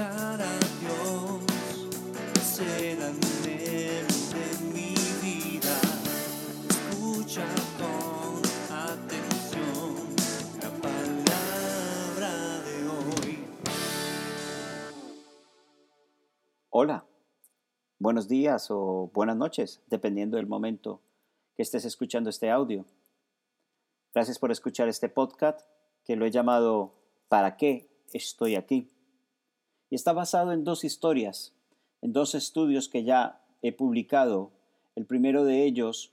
a 0.00 0.36
Dios 0.80 1.46
de 2.58 2.96
mi 4.72 4.94
vida. 5.22 5.76
Escucha 6.68 7.46
con 7.78 8.42
atención 8.76 9.94
la 10.60 10.70
palabra 10.82 12.32
de 12.62 12.88
hoy. 12.88 13.44
Hola, 16.70 17.04
buenos 18.00 18.26
días 18.26 18.66
o 18.70 19.10
buenas 19.14 19.36
noches, 19.36 19.80
dependiendo 19.86 20.38
del 20.38 20.46
momento 20.46 21.00
que 21.54 21.62
estés 21.62 21.84
escuchando 21.84 22.30
este 22.30 22.50
audio. 22.50 22.84
Gracias 24.12 24.40
por 24.40 24.50
escuchar 24.50 24.88
este 24.88 25.08
podcast 25.08 25.60
que 26.04 26.16
lo 26.16 26.26
he 26.26 26.32
llamado 26.32 26.94
¿Para 27.28 27.56
qué 27.56 27.88
estoy 28.12 28.56
aquí? 28.56 28.93
Y 29.90 29.94
está 29.94 30.12
basado 30.12 30.52
en 30.52 30.64
dos 30.64 30.84
historias, 30.84 31.54
en 32.02 32.12
dos 32.12 32.34
estudios 32.34 32.88
que 32.88 33.04
ya 33.04 33.42
he 33.62 33.72
publicado. 33.72 34.52
El 34.94 35.06
primero 35.06 35.44
de 35.44 35.64
ellos 35.64 36.12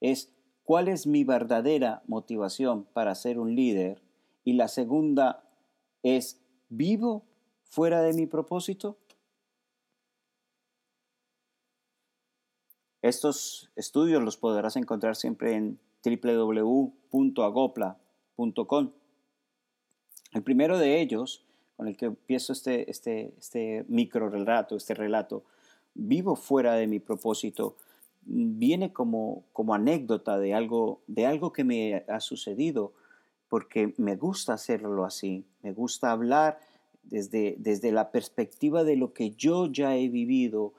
es 0.00 0.32
¿cuál 0.64 0.88
es 0.88 1.06
mi 1.06 1.24
verdadera 1.24 2.02
motivación 2.06 2.84
para 2.84 3.14
ser 3.14 3.38
un 3.38 3.54
líder? 3.54 4.02
Y 4.44 4.54
la 4.54 4.68
segunda 4.68 5.44
es 6.02 6.40
¿vivo 6.68 7.24
fuera 7.64 8.02
de 8.02 8.12
mi 8.12 8.26
propósito? 8.26 8.98
Estos 13.02 13.70
estudios 13.74 14.22
los 14.22 14.36
podrás 14.36 14.76
encontrar 14.76 15.16
siempre 15.16 15.56
en 15.56 15.80
www.agopla.com. 16.04 18.92
El 20.32 20.42
primero 20.42 20.78
de 20.78 21.00
ellos, 21.00 21.44
con 21.82 21.88
el 21.88 21.96
que 21.96 22.06
empiezo 22.06 22.52
este, 22.52 22.88
este, 22.88 23.34
este 23.40 23.84
micro 23.88 24.28
relato, 24.28 24.76
este 24.76 24.94
relato, 24.94 25.42
vivo 25.94 26.36
fuera 26.36 26.74
de 26.74 26.86
mi 26.86 27.00
propósito, 27.00 27.74
viene 28.24 28.92
como, 28.92 29.42
como 29.52 29.74
anécdota 29.74 30.38
de 30.38 30.54
algo, 30.54 31.00
de 31.08 31.26
algo 31.26 31.52
que 31.52 31.64
me 31.64 32.04
ha 32.06 32.20
sucedido, 32.20 32.92
porque 33.48 33.94
me 33.96 34.14
gusta 34.14 34.52
hacerlo 34.52 35.04
así, 35.04 35.44
me 35.64 35.72
gusta 35.72 36.12
hablar 36.12 36.60
desde, 37.02 37.56
desde 37.58 37.90
la 37.90 38.12
perspectiva 38.12 38.84
de 38.84 38.94
lo 38.94 39.12
que 39.12 39.32
yo 39.32 39.66
ya 39.66 39.96
he 39.96 40.08
vivido 40.08 40.74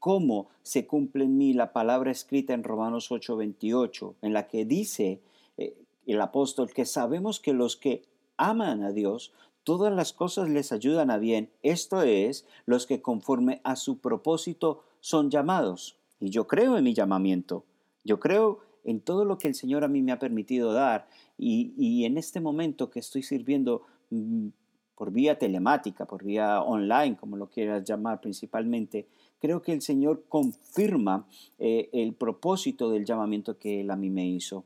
cómo 0.00 0.48
se 0.64 0.84
cumple 0.84 1.22
en 1.22 1.38
mí 1.38 1.52
la 1.52 1.72
palabra 1.72 2.10
escrita 2.10 2.54
en 2.54 2.64
Romanos 2.64 3.12
8:28, 3.12 4.16
en 4.22 4.32
la 4.32 4.48
que 4.48 4.64
dice 4.64 5.20
eh, 5.56 5.76
el 6.06 6.20
apóstol 6.20 6.72
que 6.72 6.86
sabemos 6.86 7.38
que 7.38 7.52
los 7.52 7.76
que 7.76 8.02
aman 8.36 8.82
a 8.82 8.90
Dios, 8.90 9.32
todas 9.64 9.92
las 9.92 10.12
cosas 10.12 10.48
les 10.48 10.72
ayudan 10.72 11.10
a 11.10 11.18
bien, 11.18 11.50
esto 11.62 12.02
es, 12.02 12.46
los 12.66 12.86
que 12.86 13.02
conforme 13.02 13.60
a 13.64 13.76
su 13.76 13.98
propósito 13.98 14.84
son 15.00 15.30
llamados. 15.30 15.96
Y 16.20 16.30
yo 16.30 16.46
creo 16.46 16.76
en 16.76 16.84
mi 16.84 16.94
llamamiento, 16.94 17.64
yo 18.04 18.20
creo 18.20 18.60
en 18.84 19.00
todo 19.00 19.24
lo 19.24 19.38
que 19.38 19.48
el 19.48 19.54
Señor 19.54 19.84
a 19.84 19.88
mí 19.88 20.02
me 20.02 20.12
ha 20.12 20.18
permitido 20.18 20.72
dar 20.72 21.08
y, 21.38 22.04
en 22.04 22.18
este 22.18 22.40
momento 22.40 22.90
que 22.90 23.00
estoy 23.00 23.22
sirviendo 23.22 23.82
mm, 24.10 24.48
por 24.96 25.10
vía 25.10 25.38
telemática, 25.38 26.06
por 26.06 26.24
vía 26.24 26.62
online, 26.62 27.16
como 27.16 27.36
lo 27.36 27.48
quieras 27.48 27.84
llamar 27.84 28.20
principalmente, 28.20 29.08
creo 29.40 29.62
que 29.62 29.72
el 29.72 29.82
Señor 29.82 30.24
confirma 30.28 31.26
eh, 31.58 31.88
el 31.92 32.14
propósito 32.14 32.90
del 32.90 33.04
llamamiento 33.04 33.58
que 33.58 33.80
Él 33.80 33.90
a 33.90 33.96
mí 33.96 34.10
me 34.10 34.26
hizo. 34.26 34.64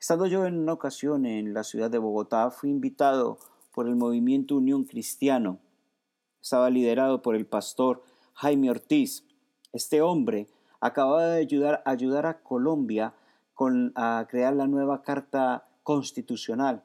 Estando 0.00 0.24
yo 0.24 0.46
en 0.46 0.58
una 0.58 0.72
ocasión 0.72 1.26
en 1.26 1.52
la 1.52 1.62
ciudad 1.62 1.90
de 1.90 1.98
Bogotá, 1.98 2.50
fui 2.50 2.70
invitado 2.70 3.38
por 3.74 3.86
el 3.86 3.96
movimiento 3.96 4.56
Unión 4.56 4.84
Cristiano. 4.84 5.58
Estaba 6.40 6.70
liderado 6.70 7.20
por 7.20 7.36
el 7.36 7.44
pastor 7.44 8.02
Jaime 8.32 8.70
Ortiz. 8.70 9.26
Este 9.74 10.00
hombre 10.00 10.46
acababa 10.80 11.26
de 11.26 11.42
ayudar, 11.42 11.82
ayudar 11.84 12.24
a 12.24 12.42
Colombia 12.42 13.12
con, 13.52 13.92
a 13.94 14.26
crear 14.26 14.56
la 14.56 14.66
nueva 14.66 15.02
Carta 15.02 15.68
Constitucional. 15.82 16.82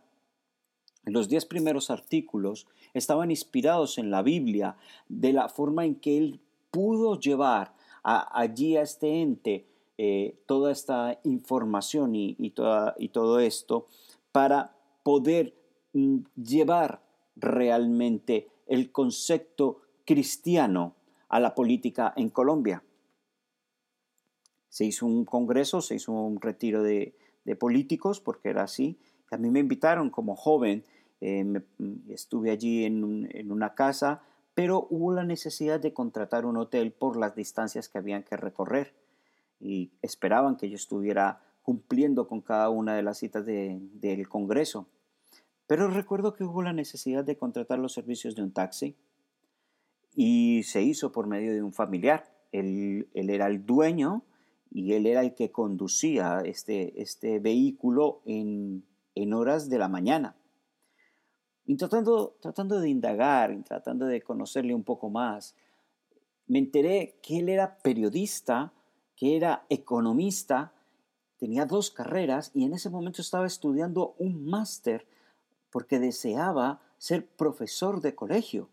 Los 1.06 1.30
diez 1.30 1.46
primeros 1.46 1.92
artículos 1.92 2.68
estaban 2.94 3.32
inspirados 3.32 3.98
en 3.98 4.12
la 4.12 4.24
Biblia, 4.24 4.76
de 5.08 5.32
la 5.32 5.48
forma 5.48 5.86
en 5.86 5.96
que 5.96 6.18
él 6.18 6.42
pudo 6.70 7.18
llevar 7.18 7.76
allí 8.04 8.76
a 8.76 8.82
este 8.82 9.22
ente 9.22 9.70
eh, 9.98 10.38
toda 10.46 10.72
esta 10.72 11.20
información 11.24 12.16
y, 12.16 12.52
todo 12.52 13.40
esto 13.40 13.88
para 14.32 14.76
poder 15.04 15.56
mm, 15.94 16.20
llevar 16.36 17.02
realmente 17.36 18.50
el 18.68 18.92
concepto 18.92 19.82
cristiano 20.06 20.96
a 21.30 21.40
la 21.40 21.56
política 21.56 22.14
en 22.16 22.30
Colombia. 22.30 22.84
Se 24.70 24.86
hizo 24.86 25.06
un 25.06 25.26
congreso, 25.26 25.82
se 25.82 25.96
hizo 25.96 26.12
un 26.12 26.42
retiro 26.42 26.84
de, 26.84 27.16
de 27.46 27.56
políticos, 27.56 28.20
porque 28.20 28.50
era 28.50 28.64
así. 28.64 28.98
A 29.32 29.38
mí 29.38 29.50
me 29.50 29.60
invitaron 29.60 30.10
como 30.10 30.36
joven 30.36 30.84
eh, 31.22 31.44
mm, 31.44 32.12
estuve 32.12 32.52
allí 32.52 32.86
en, 32.86 33.52
una 33.52 33.74
casa, 33.74 34.22
pero 34.54 34.88
hubo 34.90 35.14
la 35.14 35.24
necesidad 35.24 35.80
de 35.80 35.94
contratar 35.94 36.46
un 36.46 36.58
hotel 36.58 36.92
por 36.92 37.18
las 37.18 37.36
distancias 37.36 37.90
que 37.90 37.98
habían 37.98 38.24
que 38.24 38.38
recorrer 38.38 38.94
y 39.60 39.92
esperaban 40.02 40.58
que 40.58 40.70
yo 40.70 40.76
estuviera 40.76 41.42
cumpliendo 41.62 42.28
con 42.28 42.42
cada 42.42 42.70
una 42.70 42.96
de 42.96 43.04
las 43.04 43.18
citas 43.18 43.46
del 43.46 44.30
Congreso. 44.30 44.88
Pero 45.68 45.90
recuerdo 45.90 46.34
que 46.34 46.44
hubo 46.44 46.62
la 46.62 46.74
necesidad 46.74 47.24
de 47.24 47.38
contratar 47.38 47.80
los 47.80 47.94
servicios 47.94 48.36
de 48.36 48.44
un 48.44 48.52
taxi 48.52 48.96
y 50.14 50.64
se 50.64 50.84
hizo 50.84 51.12
por 51.12 51.28
medio 51.28 51.54
de 51.54 51.64
un 51.64 51.74
familiar. 51.74 52.32
Él, 52.52 53.10
era 53.14 53.48
el 53.48 53.66
dueño 53.66 54.24
y 54.70 54.94
él 54.94 55.08
era 55.08 55.22
el 55.22 55.34
que 55.34 55.52
conducía 55.52 56.42
este, 56.46 57.02
este 57.02 57.40
vehículo 57.40 58.22
en 58.26 58.84
horas 59.34 59.70
de 59.70 59.80
la 59.80 59.90
mañana. 59.90 60.36
Y 61.66 61.78
tratando 61.78 62.80
de 62.80 62.90
indagar, 62.90 63.64
tratando 63.64 64.06
de 64.06 64.22
conocerle 64.22 64.76
un 64.76 64.84
poco 64.84 65.10
más, 65.10 65.56
me 66.48 66.60
enteré 66.60 67.18
que 67.24 67.40
él 67.40 67.50
era 67.50 67.80
periodista, 67.80 68.72
que 69.16 69.36
era 69.36 69.66
economista, 69.70 70.74
tenía 71.38 71.66
dos 71.66 71.92
carreras 71.92 72.52
y 72.54 72.66
en 72.66 72.74
ese 72.74 72.90
momento 72.90 73.22
estaba 73.22 73.46
estudiando 73.46 74.16
un 74.18 74.46
máster 74.46 75.08
porque 75.70 76.00
deseaba 76.00 76.82
ser 76.98 77.28
profesor 77.28 78.02
de 78.02 78.16
colegio. 78.16 78.70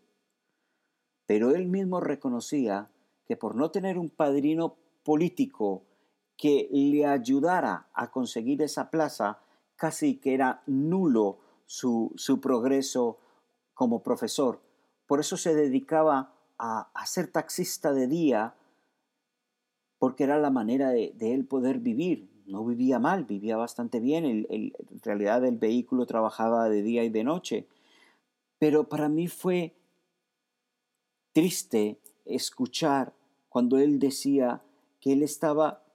Pero 1.25 1.51
él 1.51 1.67
mismo 1.67 1.99
reconocía 1.99 2.89
que 3.25 3.37
por 3.37 3.55
no 3.55 3.71
tener 3.71 3.97
un 3.97 4.09
padrino 4.09 4.75
político 5.03 5.83
que 6.37 6.67
le 6.71 7.05
ayudara 7.05 7.87
a 7.93 8.11
conseguir 8.11 8.61
esa 8.61 8.89
plaza, 8.89 9.39
casi 9.75 10.17
que 10.17 10.33
era 10.33 10.63
nulo 10.65 11.39
su, 11.65 12.39
progreso 12.41 13.19
como 13.73 14.03
profesor. 14.03 14.61
Por 15.07 15.19
eso 15.19 15.37
se 15.37 15.55
dedicaba 15.55 16.33
a, 16.57 17.05
ser 17.05 17.27
taxista 17.27 17.93
de 17.93 18.07
día, 18.07 18.55
porque 20.03 20.25
era 20.25 20.37
la 20.37 20.49
manera 20.49 20.89
de, 20.89 21.13
él 21.17 21.45
poder 21.45 21.79
vivir. 21.79 22.27
No 22.45 22.65
vivía 22.65 22.99
mal, 22.99 23.23
vivía 23.23 23.55
bastante 23.55 24.01
bien. 24.01 24.25
en 24.25 24.73
realidad 25.01 25.45
el 25.45 25.55
vehículo 25.55 26.05
trabajaba 26.05 26.67
de 26.67 26.81
día 26.81 27.05
y 27.05 27.09
de 27.09 27.23
noche. 27.23 27.67
Pero 28.59 28.89
para 28.89 29.07
mí 29.07 29.29
fue 29.29 29.77
triste 31.31 32.01
escuchar 32.25 33.13
cuando 33.47 33.77
él 33.77 33.97
decía 33.97 34.61
que 34.99 35.13
él 35.13 35.23
estaba 35.23 35.85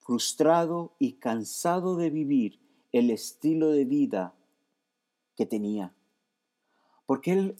frustrado 0.00 0.96
y 0.98 1.12
cansado 1.12 1.94
de 1.94 2.10
vivir 2.10 2.58
el 2.90 3.10
estilo 3.10 3.68
de 3.68 3.84
vida 3.84 4.34
que 5.36 5.46
tenía. 5.46 5.94
Porque 7.06 7.30
él 7.30 7.56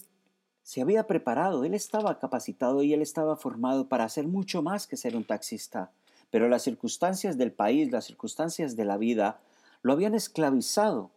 se 0.65 0.81
había 0.81 1.07
preparado, 1.07 1.65
él 1.65 1.75
estaba 1.75 2.19
capacitado 2.19 2.83
y 2.83 2.95
él 2.95 3.03
estaba 3.03 3.37
formado 3.37 3.87
para 3.87 4.05
hacer 4.05 4.27
mucho 4.27 4.63
más 4.63 4.87
que 4.87 4.97
ser 4.97 5.15
un 5.15 5.25
taxista. 5.25 5.93
Pero 6.31 6.49
las 6.49 6.63
circunstancias 6.63 7.37
del 7.37 7.53
país, 7.53 7.93
las 7.93 8.07
circunstancias 8.07 8.75
de 8.75 8.87
la 8.87 8.97
vida, 8.97 9.41
lo 9.83 9.93
habían 9.93 10.15
esclavizado 10.15 11.11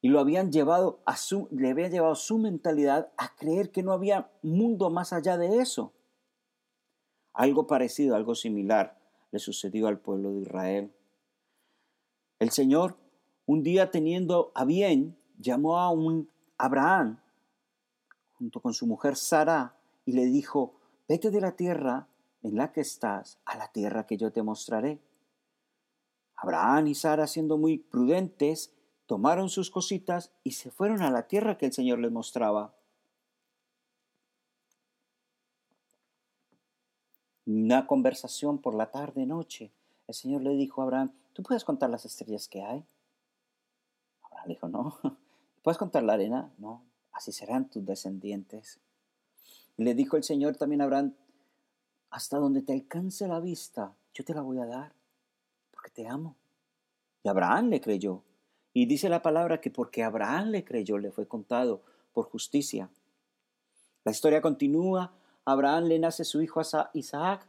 y 0.00 0.08
lo 0.08 0.18
habían 0.18 0.50
llevado 0.50 1.00
a 1.04 1.18
su, 1.18 1.46
le 1.50 1.74
llevado 1.74 2.14
su 2.14 2.38
mentalidad 2.38 3.12
a 3.18 3.36
creer 3.36 3.70
que 3.70 3.82
no 3.82 3.92
había 3.92 4.30
mundo 4.40 4.88
más 4.88 5.12
allá 5.12 5.36
de 5.36 5.58
eso. 5.58 5.92
Algo 7.34 7.66
parecido, 7.66 8.16
algo 8.16 8.34
similar 8.34 8.98
le 9.30 9.40
sucedió 9.40 9.88
al 9.88 9.98
pueblo 9.98 10.32
de 10.32 10.40
Israel. 10.40 10.92
El 12.38 12.50
Señor, 12.50 12.96
un 13.44 13.62
día 13.62 13.90
teniendo 13.90 14.52
a 14.54 14.64
bien 14.64 15.18
llamó 15.38 15.78
a 15.78 15.90
un 15.90 16.30
Abraham 16.56 17.21
junto 18.42 18.58
con 18.58 18.74
su 18.74 18.88
mujer 18.88 19.14
Sara 19.14 19.76
y 20.04 20.14
le 20.14 20.26
dijo, 20.26 20.74
vete 21.08 21.30
de 21.30 21.40
la 21.40 21.52
tierra 21.52 22.08
en 22.42 22.56
la 22.56 22.72
que 22.72 22.80
estás 22.80 23.38
a 23.44 23.56
la 23.56 23.68
tierra 23.68 24.04
que 24.04 24.16
yo 24.16 24.32
te 24.32 24.42
mostraré. 24.42 25.00
Abraham 26.34 26.88
y 26.88 26.96
Sara, 26.96 27.28
siendo 27.28 27.56
muy 27.56 27.78
prudentes, 27.78 28.74
tomaron 29.06 29.48
sus 29.48 29.70
cositas 29.70 30.32
y 30.42 30.52
se 30.52 30.72
fueron 30.72 31.02
a 31.02 31.10
la 31.12 31.28
tierra 31.28 31.56
que 31.56 31.66
el 31.66 31.72
Señor 31.72 32.00
les 32.00 32.10
mostraba. 32.10 32.74
Una 37.46 37.86
conversación 37.86 38.58
por 38.58 38.74
la 38.74 38.90
tarde 38.90 39.24
noche. 39.24 39.70
El 40.08 40.14
Señor 40.16 40.42
le 40.42 40.56
dijo 40.56 40.80
a 40.80 40.84
Abraham, 40.84 41.12
¿tú 41.32 41.44
puedes 41.44 41.62
contar 41.62 41.90
las 41.90 42.04
estrellas 42.06 42.48
que 42.48 42.60
hay? 42.60 42.84
Abraham 44.24 44.48
le 44.48 44.54
dijo, 44.54 44.66
no. 44.68 44.98
¿Puedes 45.62 45.78
contar 45.78 46.02
la 46.02 46.14
arena? 46.14 46.52
No. 46.58 46.82
Así 47.12 47.32
serán 47.32 47.68
tus 47.68 47.84
descendientes. 47.84 48.80
Y 49.76 49.84
le 49.84 49.94
dijo 49.94 50.16
el 50.16 50.24
Señor 50.24 50.56
también 50.56 50.80
a 50.80 50.84
Abraham, 50.84 51.14
hasta 52.10 52.38
donde 52.38 52.62
te 52.62 52.72
alcance 52.72 53.26
la 53.26 53.40
vista, 53.40 53.94
yo 54.14 54.24
te 54.24 54.34
la 54.34 54.42
voy 54.42 54.58
a 54.58 54.66
dar, 54.66 54.92
porque 55.70 55.90
te 55.90 56.06
amo. 56.06 56.36
Y 57.22 57.28
Abraham 57.28 57.68
le 57.68 57.80
creyó. 57.80 58.22
Y 58.74 58.86
dice 58.86 59.08
la 59.08 59.22
palabra 59.22 59.60
que 59.60 59.70
porque 59.70 60.02
Abraham 60.02 60.48
le 60.48 60.64
creyó, 60.64 60.98
le 60.98 61.10
fue 61.10 61.26
contado 61.26 61.82
por 62.12 62.28
justicia. 62.28 62.90
La 64.04 64.12
historia 64.12 64.42
continúa. 64.42 65.12
Abraham 65.44 65.84
le 65.84 65.98
nace 65.98 66.24
su 66.24 66.42
hijo 66.42 66.60
Isaac. 66.94 67.46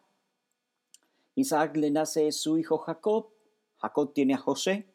Isaac 1.36 1.76
le 1.76 1.92
nace 1.92 2.32
su 2.32 2.58
hijo 2.58 2.78
Jacob. 2.78 3.30
Jacob 3.78 4.14
tiene 4.14 4.36
a 4.36 4.38
José. 4.38 4.86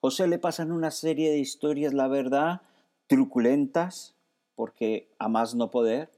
José 0.00 0.26
le 0.26 0.38
pasan 0.38 0.72
una 0.72 0.90
serie 0.90 1.30
de 1.30 1.38
historias, 1.38 1.94
la 1.94 2.08
verdad, 2.08 2.62
truculentas, 3.12 4.14
porque 4.54 5.12
a 5.18 5.28
más 5.28 5.54
no 5.54 5.70
poder. 5.70 6.10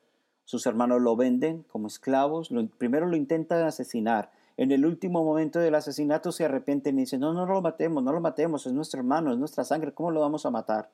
Sus 0.44 0.64
hermanos 0.64 1.02
lo 1.02 1.16
venden 1.16 1.64
como 1.64 1.88
esclavos. 1.88 2.50
primero 2.78 3.06
lo 3.06 3.16
intentan 3.16 3.64
asesinar. 3.64 4.30
En 4.56 4.70
el 4.70 4.86
último 4.86 5.24
momento 5.24 5.58
del 5.58 5.74
asesinato 5.74 6.30
se 6.30 6.44
arrepienten 6.44 6.96
y 6.96 7.00
dicen, 7.00 7.18
no, 7.18 7.34
no 7.34 7.46
lo 7.46 7.60
matemos, 7.60 8.00
no 8.04 8.12
lo 8.12 8.20
matemos, 8.20 8.64
es 8.68 8.72
nuestro 8.72 9.00
hermano, 9.00 9.32
es 9.32 9.38
nuestra 9.38 9.64
sangre, 9.64 9.92
¿cómo 9.92 10.12
lo 10.12 10.20
vamos 10.20 10.46
a 10.46 10.52
matar? 10.52 10.92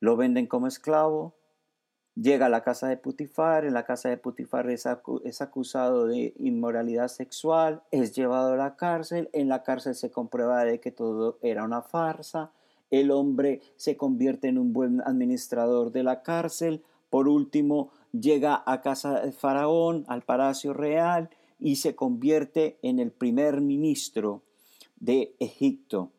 Lo 0.00 0.16
venden 0.16 0.48
como 0.48 0.66
esclavo, 0.66 1.36
llega 2.16 2.46
a 2.46 2.48
la 2.48 2.64
casa 2.64 2.88
de 2.88 2.96
Putifar, 2.96 3.64
en 3.64 3.74
la 3.74 3.84
casa 3.84 4.08
de 4.08 4.16
Putifar 4.16 4.68
es, 4.70 4.86
acusado 5.40 6.06
de 6.06 6.34
inmoralidad 6.40 7.06
sexual, 7.06 7.84
es 7.92 8.12
llevado 8.16 8.54
a 8.54 8.56
la 8.56 8.74
cárcel, 8.74 9.30
en 9.32 9.48
la 9.48 9.62
cárcel 9.62 9.94
se 9.94 10.10
comprueba 10.10 10.64
de 10.64 10.80
que 10.80 10.90
todo 10.90 11.38
era 11.42 11.62
una 11.62 11.82
farsa, 11.82 12.50
el 12.92 13.10
hombre 13.10 13.62
se 13.76 13.96
convierte 13.96 14.46
en 14.46 14.58
un 14.58 14.72
buen 14.72 15.00
administrador 15.00 15.90
de 15.90 16.04
la 16.04 16.22
cárcel, 16.22 16.82
por 17.10 17.26
último 17.26 17.90
llega 18.12 18.62
a 18.66 18.82
casa 18.82 19.22
de 19.22 19.32
Faraón, 19.32 20.04
al 20.06 20.22
palacio 20.22 20.74
real, 20.74 21.30
y 21.58 21.76
se 21.76 21.96
convierte 21.96 22.78
en 22.82 22.98
el 22.98 23.10
primer 23.10 23.62
ministro 23.62 24.42
de 25.00 25.34
Egipto. 25.38 26.10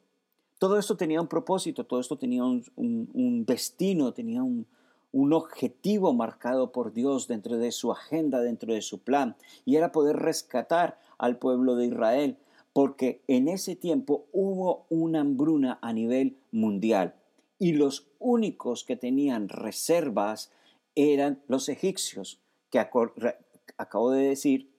Todo 0.58 0.80
esto 0.80 0.98
tenía 0.98 1.22
un 1.22 1.28
propósito, 1.28 1.86
todo 1.86 2.00
esto 2.00 2.18
tenía 2.18 2.44
un, 2.44 3.46
destino, 3.46 4.14
tenía 4.14 4.42
un, 4.42 4.66
objetivo 5.14 6.12
marcado 6.14 6.72
por 6.72 6.92
Dios 6.92 7.28
dentro 7.28 7.58
de 7.58 7.72
su 7.72 7.92
agenda, 7.92 8.42
dentro 8.42 8.74
de 8.74 8.82
su 8.82 9.00
plan, 9.00 9.36
y 9.64 9.76
era 9.76 9.92
poder 9.92 10.16
rescatar 10.16 10.98
al 11.20 11.38
pueblo 11.38 11.76
de 11.76 11.86
Israel, 11.86 12.38
porque 12.74 13.24
en 13.28 13.48
ese 13.48 13.76
tiempo 13.76 14.26
hubo 14.32 14.86
una 14.90 15.22
hambruna 15.22 15.80
a 15.82 15.94
nivel 15.94 16.38
mundial, 16.52 17.16
y 17.60 17.74
los 17.74 18.08
únicos 18.20 18.84
que 18.84 18.98
tenían 18.98 19.48
reservas 19.48 20.52
eran 20.96 21.42
los 21.48 21.70
egipcios, 21.70 22.42
que 22.70 22.80
acabo 22.80 24.12
de 24.12 24.28
decir 24.28 24.70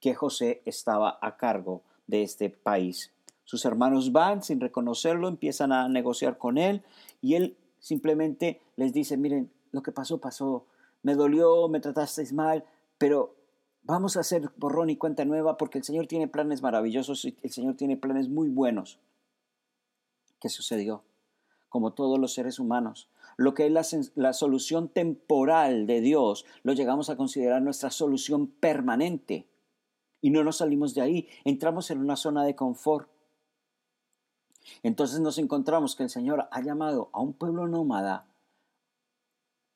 que 0.00 0.14
José 0.14 0.62
estaba 0.64 1.18
a 1.22 1.36
cargo 1.36 1.82
de 2.06 2.22
este 2.22 2.50
país. 2.50 3.12
Sus 3.44 3.64
hermanos 3.64 4.12
van 4.12 4.42
sin 4.42 4.60
reconocerlo, 4.60 5.28
empiezan 5.28 5.72
a 5.72 5.88
negociar 5.88 6.38
con 6.38 6.58
él 6.58 6.82
y 7.20 7.34
él 7.34 7.56
simplemente 7.78 8.60
les 8.76 8.92
dice, 8.92 9.16
miren, 9.16 9.50
lo 9.70 9.82
que 9.82 9.92
pasó, 9.92 10.18
pasó, 10.18 10.66
me 11.02 11.14
dolió, 11.14 11.68
me 11.68 11.80
tratasteis 11.80 12.32
mal, 12.32 12.64
pero 12.98 13.34
vamos 13.82 14.16
a 14.16 14.20
hacer 14.20 14.50
borrón 14.56 14.90
y 14.90 14.96
cuenta 14.96 15.24
nueva 15.24 15.56
porque 15.56 15.78
el 15.78 15.84
Señor 15.84 16.06
tiene 16.06 16.28
planes 16.28 16.62
maravillosos 16.62 17.24
y 17.24 17.36
el 17.42 17.50
Señor 17.50 17.76
tiene 17.76 17.96
planes 17.96 18.28
muy 18.28 18.48
buenos. 18.48 18.98
¿Qué 20.40 20.48
sucedió? 20.48 21.04
Como 21.68 21.92
todos 21.92 22.18
los 22.18 22.34
seres 22.34 22.58
humanos, 22.58 23.08
lo 23.36 23.54
que 23.54 23.66
es 23.66 23.72
la, 23.72 23.82
la, 24.14 24.32
solución 24.32 24.88
temporal 24.88 25.86
de 25.86 26.00
Dios 26.00 26.44
lo 26.62 26.74
llegamos 26.74 27.08
a 27.08 27.16
considerar 27.16 27.62
nuestra 27.62 27.90
solución 27.90 28.46
permanente 28.46 29.48
y 30.20 30.30
no 30.30 30.44
nos 30.44 30.58
salimos 30.58 30.94
de 30.94 31.00
ahí, 31.00 31.28
entramos 31.44 31.90
en 31.90 31.98
una 31.98 32.16
zona 32.16 32.44
de 32.44 32.54
confort. 32.54 33.08
Entonces 34.82 35.20
nos 35.20 35.38
encontramos 35.38 35.96
que 35.96 36.04
el 36.04 36.10
Señor 36.10 36.46
ha 36.50 36.60
llamado 36.60 37.08
a 37.12 37.20
un 37.20 37.32
pueblo 37.32 37.66
nómada, 37.66 38.26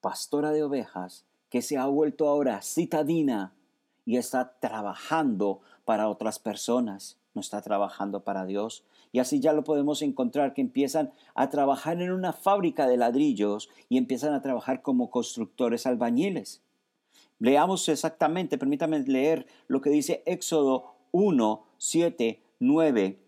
pastora 0.00 0.52
de 0.52 0.62
ovejas, 0.62 1.24
que 1.48 1.62
se 1.62 1.78
ha 1.78 1.86
vuelto 1.86 2.28
ahora 2.28 2.62
citadina 2.62 3.56
y 4.06 4.16
está 4.16 4.56
trabajando 4.60 5.60
para 5.84 6.08
otras 6.08 6.38
personas, 6.38 7.18
no 7.34 7.40
está 7.40 7.60
trabajando 7.60 8.24
para 8.24 8.46
Dios. 8.46 8.84
Y 9.12 9.18
así 9.18 9.40
ya 9.40 9.52
lo 9.52 9.64
podemos 9.64 10.00
encontrar, 10.00 10.54
que 10.54 10.62
empiezan 10.62 11.12
a 11.34 11.50
trabajar 11.50 12.00
en 12.00 12.12
una 12.12 12.32
fábrica 12.32 12.86
de 12.86 12.96
ladrillos 12.96 13.68
y 13.88 13.98
empiezan 13.98 14.32
a 14.32 14.40
trabajar 14.40 14.80
como 14.80 15.10
constructores 15.10 15.86
albañiles. 15.86 16.62
Leamos 17.38 17.88
exactamente, 17.88 18.56
permítame 18.56 19.00
leer 19.00 19.46
lo 19.66 19.80
que 19.80 19.90
dice 19.90 20.22
Éxodo 20.24 20.94
1, 21.10 21.66
7, 21.76 22.42
9 22.60 23.20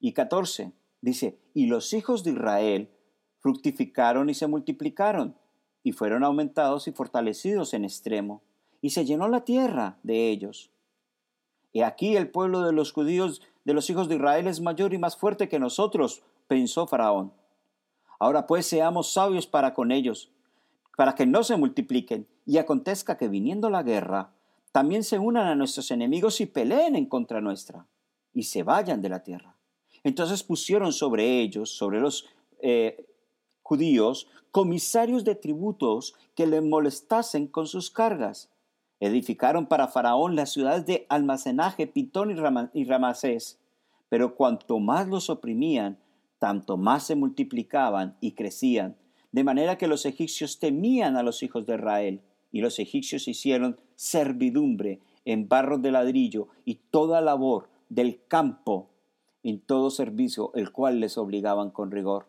y 0.00 0.12
14. 0.12 0.72
Dice, 1.00 1.38
y 1.52 1.66
los 1.66 1.92
hijos 1.92 2.24
de 2.24 2.32
Israel 2.32 2.90
fructificaron 3.38 4.30
y 4.30 4.34
se 4.34 4.46
multiplicaron, 4.46 5.36
y 5.82 5.92
fueron 5.92 6.24
aumentados 6.24 6.88
y 6.88 6.92
fortalecidos 6.92 7.74
en 7.74 7.84
extremo, 7.84 8.42
y 8.84 8.90
se 8.90 9.06
llenó 9.06 9.28
la 9.28 9.46
tierra 9.46 9.96
de 10.02 10.28
ellos. 10.28 10.70
Y 11.72 11.80
aquí 11.80 12.18
el 12.18 12.28
pueblo 12.28 12.60
de 12.60 12.74
los 12.74 12.92
judíos, 12.92 13.40
de 13.64 13.72
los 13.72 13.88
hijos 13.88 14.10
de 14.10 14.16
Israel, 14.16 14.46
es 14.46 14.60
mayor 14.60 14.92
y 14.92 14.98
más 14.98 15.16
fuerte 15.16 15.48
que 15.48 15.58
nosotros, 15.58 16.22
pensó 16.48 16.86
Faraón. 16.86 17.32
Ahora 18.18 18.46
pues 18.46 18.66
seamos 18.66 19.10
sabios 19.10 19.46
para 19.46 19.72
con 19.72 19.90
ellos, 19.90 20.30
para 20.98 21.14
que 21.14 21.24
no 21.24 21.44
se 21.44 21.56
multipliquen, 21.56 22.26
y 22.44 22.58
acontezca 22.58 23.16
que 23.16 23.28
viniendo 23.28 23.70
la 23.70 23.82
guerra, 23.82 24.34
también 24.70 25.02
se 25.02 25.18
unan 25.18 25.46
a 25.46 25.54
nuestros 25.54 25.90
enemigos 25.90 26.42
y 26.42 26.44
peleen 26.44 26.94
en 26.94 27.06
contra 27.06 27.40
nuestra, 27.40 27.86
y 28.34 28.42
se 28.42 28.64
vayan 28.64 29.00
de 29.00 29.08
la 29.08 29.22
tierra. 29.22 29.56
Entonces 30.02 30.42
pusieron 30.42 30.92
sobre 30.92 31.40
ellos, 31.40 31.70
sobre 31.70 32.00
los 32.00 32.26
eh, 32.60 33.06
judíos, 33.62 34.28
comisarios 34.50 35.24
de 35.24 35.36
tributos 35.36 36.14
que 36.34 36.46
le 36.46 36.60
molestasen 36.60 37.46
con 37.46 37.66
sus 37.66 37.90
cargas. 37.90 38.50
Edificaron 39.04 39.66
para 39.66 39.88
Faraón 39.88 40.34
las 40.34 40.50
ciudades 40.50 40.86
de 40.86 41.04
almacenaje, 41.10 41.86
Pitón 41.86 42.30
y 42.72 42.84
Ramasés. 42.84 43.58
Pero 44.08 44.34
cuanto 44.34 44.78
más 44.78 45.08
los 45.08 45.28
oprimían, 45.28 45.98
tanto 46.38 46.78
más 46.78 47.06
se 47.06 47.14
multiplicaban 47.14 48.16
y 48.22 48.32
crecían, 48.32 48.96
de 49.30 49.44
manera 49.44 49.76
que 49.76 49.88
los 49.88 50.06
egipcios 50.06 50.58
temían 50.58 51.18
a 51.18 51.22
los 51.22 51.42
hijos 51.42 51.66
de 51.66 51.74
Israel, 51.74 52.22
y 52.50 52.62
los 52.62 52.78
egipcios 52.78 53.28
hicieron 53.28 53.78
servidumbre 53.94 55.00
en 55.26 55.48
barro 55.48 55.76
de 55.76 55.90
ladrillo 55.90 56.48
y 56.64 56.76
toda 56.76 57.20
labor 57.20 57.68
del 57.90 58.24
campo 58.26 58.88
en 59.42 59.60
todo 59.60 59.90
servicio, 59.90 60.50
el 60.54 60.72
cual 60.72 61.00
les 61.00 61.18
obligaban 61.18 61.70
con 61.70 61.90
rigor. 61.90 62.26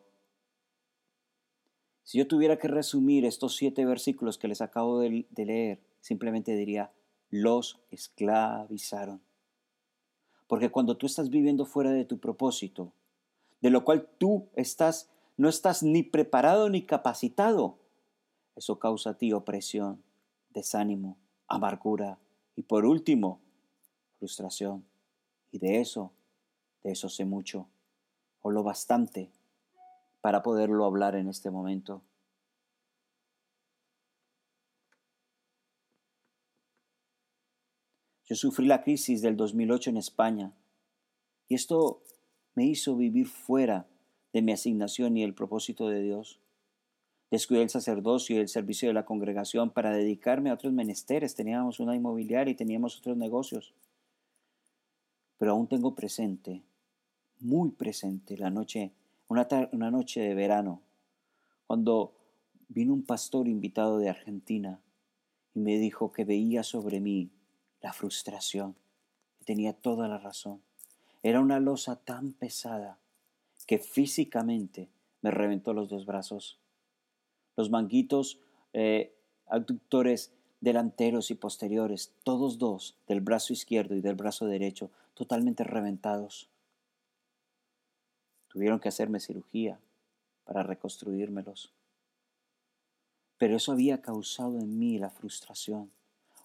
Si 2.03 2.17
yo 2.17 2.27
tuviera 2.27 2.57
que 2.57 2.67
resumir 2.67 3.23
estos 3.23 3.55
siete 3.55 3.85
versículos 3.85 4.37
que 4.37 4.49
les 4.49 4.59
acabo 4.59 4.99
de 4.99 5.25
leer, 5.37 5.79
simplemente 6.05 6.55
diría, 6.55 6.91
los 7.31 7.79
esclavizaron. 7.89 9.23
Porque 10.45 10.69
cuando 10.69 10.97
tú 10.97 11.07
estás 11.07 11.31
viviendo 11.31 11.65
fuera 11.65 11.89
de 11.89 12.05
tu 12.05 12.19
propósito, 12.19 12.93
de 13.59 13.71
lo 13.71 13.83
cual 13.83 14.07
tú 14.19 14.47
estás 14.53 15.09
no 15.35 15.49
estás 15.49 15.81
ni 15.81 16.03
preparado 16.03 16.69
ni 16.69 16.83
capacitado. 16.83 17.79
Eso 18.55 18.77
causa 18.77 19.09
a 19.09 19.17
ti 19.17 19.33
opresión, 19.33 20.03
desánimo, 20.51 21.17
amargura 21.47 22.19
y 22.55 22.61
por 22.61 22.85
último, 22.85 23.41
frustración. 24.19 24.85
Y 25.51 25.57
de 25.57 25.81
eso, 25.81 26.11
de 26.83 26.91
eso 26.91 27.09
sé 27.09 27.25
mucho, 27.25 27.67
o 28.43 28.51
lo 28.51 28.61
bastante 28.61 29.31
para 30.21 30.43
poderlo 30.43 30.85
hablar 30.85 31.15
en 31.15 31.29
este 31.29 31.49
momento. 31.49 32.03
Yo 38.27 38.35
sufrí 38.35 38.65
la 38.65 38.81
crisis 38.81 39.21
del 39.21 39.37
2008 39.37 39.91
en 39.91 39.97
España 39.97 40.51
y 41.47 41.53
esto 41.53 42.01
me 42.55 42.65
hizo 42.65 42.95
vivir 42.95 43.27
fuera 43.27 43.87
de 44.33 44.41
mi 44.41 44.51
asignación 44.51 45.15
y 45.15 45.23
el 45.23 45.35
propósito 45.35 45.87
de 45.89 46.01
Dios. 46.01 46.39
Descuidé 47.29 47.61
el 47.61 47.69
sacerdocio 47.69 48.35
y 48.35 48.39
el 48.39 48.47
servicio 48.47 48.87
de 48.89 48.93
la 48.95 49.05
congregación 49.05 49.69
para 49.69 49.93
dedicarme 49.95 50.49
a 50.49 50.55
otros 50.55 50.73
menesteres. 50.73 51.35
Teníamos 51.35 51.79
una 51.79 51.95
inmobiliaria 51.95 52.51
y 52.51 52.55
teníamos 52.55 52.97
otros 52.97 53.15
negocios. 53.15 53.73
Pero 55.37 55.51
aún 55.51 55.67
tengo 55.67 55.93
presente, 55.93 56.63
muy 57.39 57.71
presente, 57.71 58.37
la 58.37 58.49
noche, 58.49 58.91
una, 59.27 59.47
una 59.71 59.91
noche 59.91 60.21
de 60.21 60.33
verano, 60.33 60.81
cuando 61.67 62.13
vino 62.69 62.93
un 62.93 63.03
pastor 63.03 63.47
invitado 63.47 63.99
de 63.99 64.09
Argentina 64.09 64.79
y 65.53 65.59
me 65.59 65.77
dijo 65.77 66.11
que 66.11 66.25
veía 66.25 66.63
sobre 66.63 66.99
mí 66.99 67.29
La 67.85 67.93
frustración. 67.93 68.75
Tenía 69.45 69.71
toda 69.71 70.07
la 70.07 70.17
razón. 70.17 70.59
Era 71.21 71.39
una 71.39 71.59
losa 71.59 71.97
tan 71.97 72.33
pesada 72.33 72.97
que 73.67 73.77
físicamente 73.77 74.89
me 75.21 75.29
reventó 75.29 75.71
los 75.71 75.87
dos 75.87 76.07
brazos. 76.07 76.57
Los 77.55 77.69
manguitos 77.69 78.39
eh, 78.73 79.13
abductores 79.45 80.33
delanteros 80.61 81.29
y 81.29 81.35
posteriores, 81.35 82.11
todos 82.23 82.57
dos, 82.57 82.97
del 83.07 83.21
brazo 83.21 83.53
izquierdo 83.53 83.93
y 83.93 84.01
del 84.01 84.15
brazo 84.15 84.47
derecho, 84.47 84.89
totalmente 85.13 85.63
reventados. 85.63 86.49
Tuvieron 88.47 88.79
que 88.79 88.89
hacerme 88.89 89.19
cirugía 89.19 89.79
para 90.43 90.63
reconstruírmelos. 90.63 91.71
Pero 93.37 93.57
eso 93.57 93.73
había 93.73 94.01
causado 94.01 94.57
en 94.57 94.79
mí 94.79 94.97
la 94.97 95.11
frustración, 95.11 95.91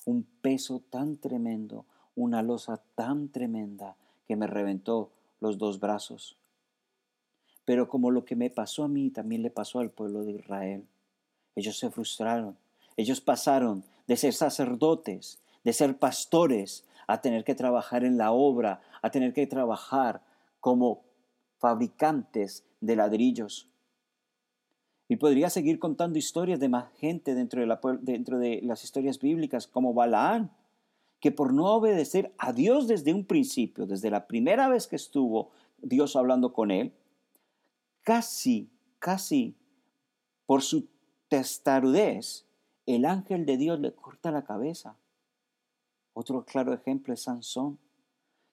un 0.04 0.24
peso 0.40 0.82
tan 0.90 1.16
tremendo, 1.16 1.84
una 2.14 2.42
losa 2.42 2.82
tan 2.94 3.28
tremenda 3.28 3.96
que 4.26 4.36
me 4.36 4.46
reventó 4.46 5.10
los 5.40 5.58
dos 5.58 5.80
brazos. 5.80 6.36
Pero 7.64 7.88
como 7.88 8.10
lo 8.10 8.24
que 8.24 8.36
me 8.36 8.50
pasó 8.50 8.84
a 8.84 8.88
mí 8.88 9.10
también 9.10 9.42
le 9.42 9.50
pasó 9.50 9.78
al 9.78 9.90
pueblo 9.90 10.24
de 10.24 10.32
Israel. 10.32 10.86
Ellos 11.54 11.78
se 11.78 11.90
frustraron. 11.90 12.56
Ellos 12.96 13.20
pasaron 13.20 13.84
de 14.06 14.16
ser 14.16 14.32
sacerdotes, 14.32 15.40
de 15.64 15.72
ser 15.72 15.98
pastores, 15.98 16.84
a 17.06 17.20
tener 17.20 17.44
que 17.44 17.54
trabajar 17.54 18.04
en 18.04 18.16
la 18.16 18.32
obra, 18.32 18.82
a 19.02 19.10
tener 19.10 19.32
que 19.32 19.46
trabajar 19.46 20.22
como 20.60 21.02
fabricantes 21.58 22.64
de 22.80 22.96
ladrillos. 22.96 23.69
Y 25.10 25.16
podría 25.16 25.50
seguir 25.50 25.80
contando 25.80 26.20
historias 26.20 26.60
de 26.60 26.68
más 26.68 26.88
gente 26.98 27.34
dentro 27.34 27.60
de, 28.38 28.60
las 28.62 28.84
historias 28.84 29.18
bíblicas, 29.18 29.66
como 29.66 29.92
Balaán, 29.92 30.52
que 31.18 31.32
por 31.32 31.52
no 31.52 31.66
obedecer 31.66 32.32
a 32.38 32.52
Dios 32.52 32.86
desde 32.86 33.12
un 33.12 33.24
principio, 33.24 33.86
desde 33.86 34.08
la 34.08 34.28
primera 34.28 34.68
vez 34.68 34.86
que 34.86 34.94
estuvo 34.94 35.50
Dios 35.78 36.14
hablando 36.14 36.52
con 36.52 36.70
él, 36.70 36.92
casi, 38.02 38.70
casi 39.00 39.56
por 40.46 40.62
su 40.62 40.86
testarudez, 41.26 42.46
el 42.86 43.04
ángel 43.04 43.46
de 43.46 43.56
Dios 43.56 43.80
le 43.80 43.92
corta 43.92 44.30
la 44.30 44.44
cabeza. 44.44 44.96
Otro 46.12 46.44
claro 46.44 46.72
ejemplo 46.72 47.12
es 47.12 47.22
Sansón, 47.22 47.80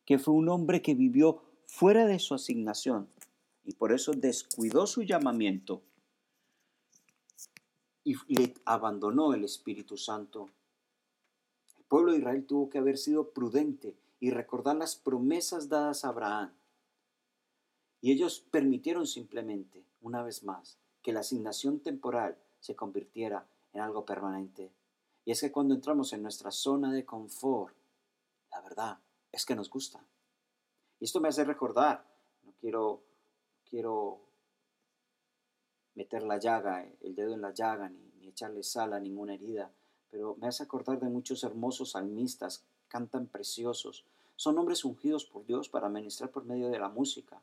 que 0.06 0.18
fue 0.18 0.34
un 0.34 0.50
hombre 0.50 0.82
que 0.82 0.96
vivió 0.96 1.40
fuera 1.68 2.08
de 2.08 2.18
su 2.18 2.34
asignación 2.34 3.08
y 3.64 3.74
por 3.74 3.92
eso 3.92 4.14
descuidó 4.14 4.88
su 4.88 5.04
llamamiento 5.04 5.84
y 8.08 8.36
le 8.36 8.54
abandonó 8.64 9.34
el 9.34 9.44
Espíritu 9.44 9.98
Santo. 9.98 10.50
El 11.78 11.84
pueblo 11.84 12.14
de 12.14 12.20
Israel 12.20 12.46
tuvo 12.46 12.70
que 12.70 12.78
haber 12.78 12.98
sido 12.98 13.32
prudente 13.32 13.98
y 14.20 14.32
recordar 14.32 14.78
las 14.78 14.96
promesas 14.96 15.68
dadas 15.68 16.06
a 16.06 16.10
Abraham. 16.10 16.54
Y 18.00 18.12
ellos 18.12 18.40
permitieron 18.40 19.08
simplemente, 19.08 19.84
una 20.02 20.24
vez 20.24 20.44
más, 20.44 20.78
que 21.02 21.12
la 21.12 21.20
asignación 21.20 21.82
temporal 21.82 22.38
se 22.60 22.76
convirtiera 22.76 23.46
en 23.74 23.82
algo 23.82 24.06
permanente. 24.06 24.72
Y 25.26 25.32
es 25.32 25.42
que 25.42 25.52
cuando 25.52 25.74
entramos 25.74 26.14
en 26.14 26.22
nuestra 26.22 26.52
zona 26.52 26.94
de 26.94 27.06
confort, 27.06 27.76
la 28.52 28.62
verdad 28.62 29.00
es 29.32 29.46
que 29.46 29.56
nos 29.56 29.70
gusta. 29.70 30.02
Y 31.00 31.06
esto 31.06 31.20
me 31.20 31.28
hace 31.28 31.44
recordar, 31.44 32.06
no 32.44 32.54
quiero, 32.60 33.04
quiero 33.70 34.27
meter 35.98 36.24
la 36.24 36.38
llaga, 36.38 36.88
el 37.02 37.16
dedo 37.16 37.34
en 37.34 37.42
la 37.42 37.54
llaga, 37.54 37.90
ni, 37.90 38.00
ni 38.22 38.30
echarle 38.30 38.62
sal 38.62 38.94
a 38.94 39.00
ninguna 39.00 39.34
herida, 39.34 39.72
pero 40.10 40.36
me 40.40 40.48
hace 40.48 40.64
acordar 40.64 41.00
de 41.00 41.10
muchos 41.10 41.44
hermosos 41.44 41.92
salmistas, 41.92 42.64
cantan 42.88 43.26
preciosos, 43.26 44.06
son 44.38 44.56
hombres 44.60 44.86
ungidos 44.86 45.26
por 45.26 45.46
Dios 45.48 45.68
para 45.68 45.90
ministrar 45.90 46.30
por 46.30 46.46
medio 46.46 46.70
de 46.70 46.78
la 46.78 46.90
música, 46.90 47.42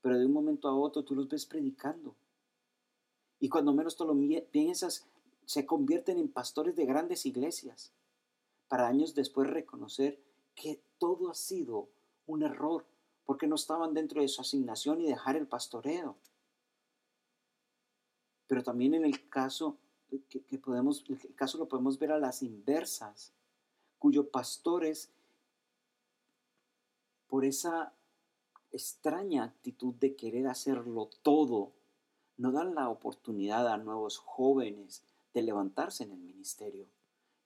pero 0.00 0.18
de 0.18 0.24
un 0.24 0.32
momento 0.32 0.68
a 0.68 0.74
otro 0.74 1.04
tú 1.04 1.14
los 1.14 1.28
ves 1.28 1.44
predicando. 1.44 2.16
Y 3.38 3.50
cuando 3.50 3.74
menos 3.74 3.94
tú 3.94 4.06
lo 4.06 4.16
piensas, 4.50 5.06
se 5.44 5.66
convierten 5.66 6.18
en 6.18 6.28
pastores 6.28 6.76
de 6.76 6.86
grandes 6.86 7.26
iglesias, 7.26 7.92
para 8.68 8.88
años 8.88 9.14
después 9.14 9.50
reconocer 9.50 10.18
que 10.54 10.80
todo 10.98 11.30
ha 11.30 11.34
sido 11.34 11.88
un 12.26 12.42
error, 12.42 12.86
porque 13.26 13.46
no 13.46 13.56
estaban 13.56 13.92
dentro 13.92 14.22
de 14.22 14.28
su 14.28 14.40
asignación 14.40 15.02
y 15.02 15.06
dejar 15.06 15.36
el 15.36 15.46
pastoreo. 15.46 16.16
Pero 18.50 18.64
también 18.64 18.94
en 18.94 19.04
el 19.04 19.28
caso 19.28 19.76
que, 20.28 20.58
podemos, 20.58 21.04
el 21.08 21.36
caso 21.36 21.56
lo 21.56 21.68
podemos 21.68 22.00
ver 22.00 22.10
a 22.10 22.18
las 22.18 22.42
inversas, 22.42 23.32
cuyos 23.96 24.26
pastores, 24.26 25.08
por 27.28 27.44
esa 27.44 27.92
extraña 28.72 29.44
actitud 29.44 29.94
de 29.94 30.16
querer 30.16 30.48
hacerlo 30.48 31.10
todo, 31.22 31.70
no 32.38 32.50
dan 32.50 32.74
la 32.74 32.88
oportunidad 32.88 33.68
a 33.68 33.76
nuevos 33.76 34.18
jóvenes 34.18 35.04
de 35.32 35.42
levantarse 35.42 36.02
en 36.02 36.10
el 36.10 36.18
ministerio. 36.18 36.86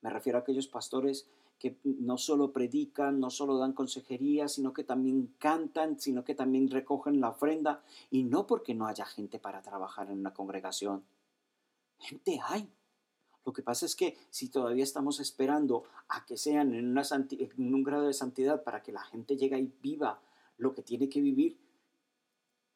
Me 0.01 0.09
refiero 0.09 0.39
a 0.39 0.41
aquellos 0.41 0.69
pastores 0.69 1.27
que 1.65 1.79
no 1.83 2.19
solo 2.19 2.53
predican, 2.53 3.19
no 3.19 3.31
solo 3.31 3.57
dan 3.57 3.73
consejería, 3.73 4.49
sino 4.49 4.75
que 4.75 4.85
también 4.85 5.35
cantan, 5.39 5.99
sino 5.99 6.23
que 6.23 6.35
también 6.35 6.69
recogen 6.69 7.23
la 7.23 7.31
ofrenda, 7.31 7.83
y 8.11 8.25
no 8.25 8.47
porque 8.47 8.75
no 8.75 8.87
haya 8.87 9.07
gente 9.07 9.39
para 9.39 9.63
trabajar 9.63 10.11
en 10.11 10.19
una 10.19 10.35
congregación. 10.35 11.03
Gente 11.99 12.39
hay. 12.45 12.69
Lo 13.47 13.55
que 13.55 13.63
pasa 13.63 13.87
es 13.87 13.97
que 13.97 14.15
si 14.29 14.51
todavía 14.51 14.85
estamos 14.85 15.21
esperando 15.21 15.85
a 16.09 16.27
que 16.27 16.37
sean 16.37 16.75
en, 16.75 16.99
un 17.75 17.83
grado 17.83 18.09
de 18.09 18.13
santidad 18.13 18.63
para 18.63 18.83
que 18.83 18.93
la 18.93 19.03
gente 19.05 19.39
llegue 19.39 19.59
y 19.59 19.73
viva 19.81 20.21
lo 20.59 20.75
que 20.75 20.83
tiene 20.83 21.09
que 21.09 21.23
vivir, 21.23 21.59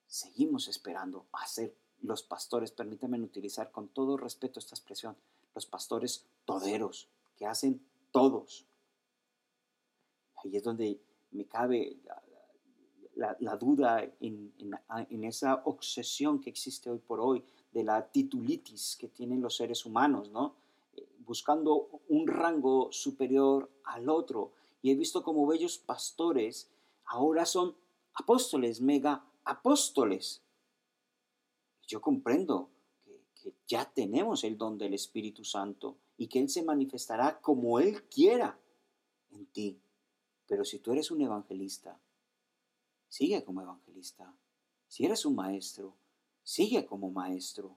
seguimos 0.06 0.66
esperando 0.66 1.26
a 1.32 1.46
ser 1.46 1.76
los 2.00 2.22
pastores, 2.22 2.72
permítanme 2.72 3.20
utilizar 3.20 3.70
con 3.70 3.88
todo 3.88 4.16
respeto 4.16 4.58
esta 4.58 4.74
expresión, 4.74 5.14
los 5.54 5.66
pastores 5.66 6.24
toderos, 6.46 7.10
que 7.36 7.44
hacen 7.44 7.82
todos. 8.12 8.64
Ahí 10.42 10.56
es 10.56 10.62
donde 10.62 11.00
me 11.32 11.44
cabe 11.46 11.98
la, 13.14 13.56
duda 13.56 14.04
en, 14.20 14.52
en, 15.10 15.24
esa 15.24 15.62
obsesión 15.64 16.40
que 16.40 16.50
existe 16.50 16.88
hoy 16.88 16.98
por 16.98 17.20
hoy 17.20 17.44
de 17.72 17.82
la 17.82 18.06
titulitis 18.10 18.96
que 18.96 19.08
tienen 19.08 19.42
los 19.42 19.56
seres 19.56 19.84
humanos, 19.84 20.30
¿no? 20.30 20.54
Eh, 20.94 21.06
buscando 21.26 21.88
un 22.08 22.28
rango 22.28 22.92
superior 22.92 23.70
al 23.84 24.08
otro. 24.08 24.52
Y 24.82 24.92
he 24.92 24.94
visto 24.94 25.22
como 25.22 25.46
bellos 25.46 25.78
pastores 25.78 26.70
ahora 27.08 27.44
son 27.44 27.74
apóstoles, 28.14 28.80
mega 28.80 29.24
apóstoles. 29.44 30.42
Yo 31.86 32.00
comprendo 32.00 32.70
que, 33.34 33.54
ya 33.66 33.84
tenemos 33.90 34.44
el 34.44 34.56
don 34.58 34.78
del 34.78 34.94
Espíritu 34.94 35.44
Santo 35.44 35.96
y 36.16 36.26
que 36.26 36.38
Él 36.40 36.48
se 36.48 36.62
manifestará 36.62 37.40
como 37.40 37.80
Él 37.80 38.04
quiera 38.04 38.58
en 39.30 39.46
ti. 39.46 39.80
Pero 40.48 40.64
si 40.64 40.78
tú 40.78 40.92
eres 40.92 41.10
un 41.10 41.20
evangelista, 41.20 42.00
sigue 43.06 43.44
como 43.44 43.60
evangelista. 43.60 44.34
Si 44.88 45.04
eres 45.04 45.26
un 45.26 45.36
maestro, 45.36 45.94
sigue 46.42 46.86
como 46.86 47.10
maestro. 47.10 47.76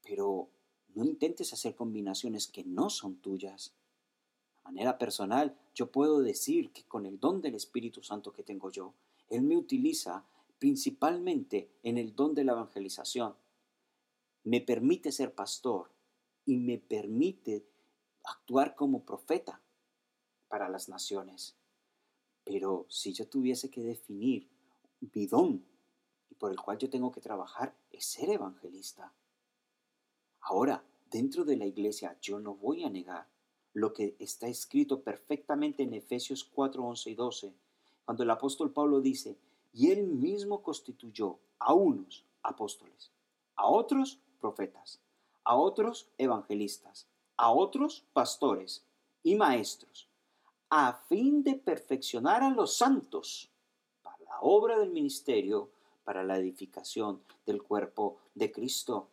Pero 0.00 0.48
no 0.94 1.04
intentes 1.04 1.52
hacer 1.52 1.74
combinaciones 1.74 2.46
que 2.46 2.62
no 2.62 2.88
son 2.88 3.16
tuyas. 3.16 3.74
De 4.58 4.62
manera 4.62 4.96
personal, 4.96 5.58
yo 5.74 5.90
puedo 5.90 6.20
decir 6.20 6.72
que 6.72 6.84
con 6.84 7.04
el 7.04 7.18
don 7.18 7.40
del 7.40 7.56
Espíritu 7.56 8.00
Santo 8.00 8.32
que 8.32 8.44
tengo 8.44 8.70
yo, 8.70 8.94
Él 9.28 9.42
me 9.42 9.56
utiliza 9.56 10.24
principalmente 10.60 11.72
en 11.82 11.98
el 11.98 12.14
don 12.14 12.36
de 12.36 12.44
la 12.44 12.52
evangelización, 12.52 13.34
me 14.44 14.60
permite 14.60 15.10
ser 15.10 15.34
pastor 15.34 15.90
y 16.44 16.58
me 16.58 16.78
permite 16.78 17.66
actuar 18.22 18.76
como 18.76 19.04
profeta 19.04 19.60
para 20.52 20.68
las 20.68 20.90
naciones. 20.90 21.56
Pero 22.44 22.84
si 22.90 23.14
yo 23.14 23.26
tuviese 23.26 23.70
que 23.70 23.82
definir 23.82 24.46
mi 25.00 25.26
don 25.26 25.64
y 26.28 26.34
por 26.34 26.50
el 26.50 26.60
cual 26.60 26.76
yo 26.76 26.90
tengo 26.90 27.10
que 27.10 27.22
trabajar, 27.22 27.74
es 27.90 28.04
ser 28.04 28.28
evangelista. 28.28 29.10
Ahora, 30.42 30.84
dentro 31.10 31.46
de 31.46 31.56
la 31.56 31.64
iglesia, 31.64 32.18
yo 32.20 32.38
no 32.38 32.54
voy 32.54 32.84
a 32.84 32.90
negar 32.90 33.26
lo 33.72 33.94
que 33.94 34.14
está 34.18 34.46
escrito 34.46 35.00
perfectamente 35.00 35.84
en 35.84 35.94
Efesios 35.94 36.44
4, 36.44 36.84
11 36.84 37.10
y 37.10 37.14
12, 37.14 37.54
cuando 38.04 38.22
el 38.22 38.28
apóstol 38.28 38.74
Pablo 38.74 39.00
dice, 39.00 39.38
y 39.72 39.90
él 39.90 40.06
mismo 40.06 40.62
constituyó 40.62 41.38
a 41.60 41.72
unos 41.72 42.26
apóstoles, 42.42 43.10
a 43.56 43.68
otros 43.68 44.18
profetas, 44.38 45.00
a 45.44 45.56
otros 45.56 46.10
evangelistas, 46.18 47.06
a 47.38 47.50
otros 47.50 48.04
pastores 48.12 48.84
y 49.22 49.34
maestros, 49.34 50.11
a 50.74 50.92
fin 50.92 51.42
de 51.42 51.54
perfeccionar 51.54 52.42
a 52.42 52.50
los 52.50 52.76
santos 52.76 53.50
para 54.02 54.18
la 54.24 54.40
obra 54.40 54.78
del 54.78 54.90
ministerio, 54.90 55.70
para 56.04 56.24
la 56.24 56.38
edificación 56.38 57.22
del 57.46 57.62
cuerpo 57.62 58.18
de 58.34 58.50
Cristo. 58.50 59.08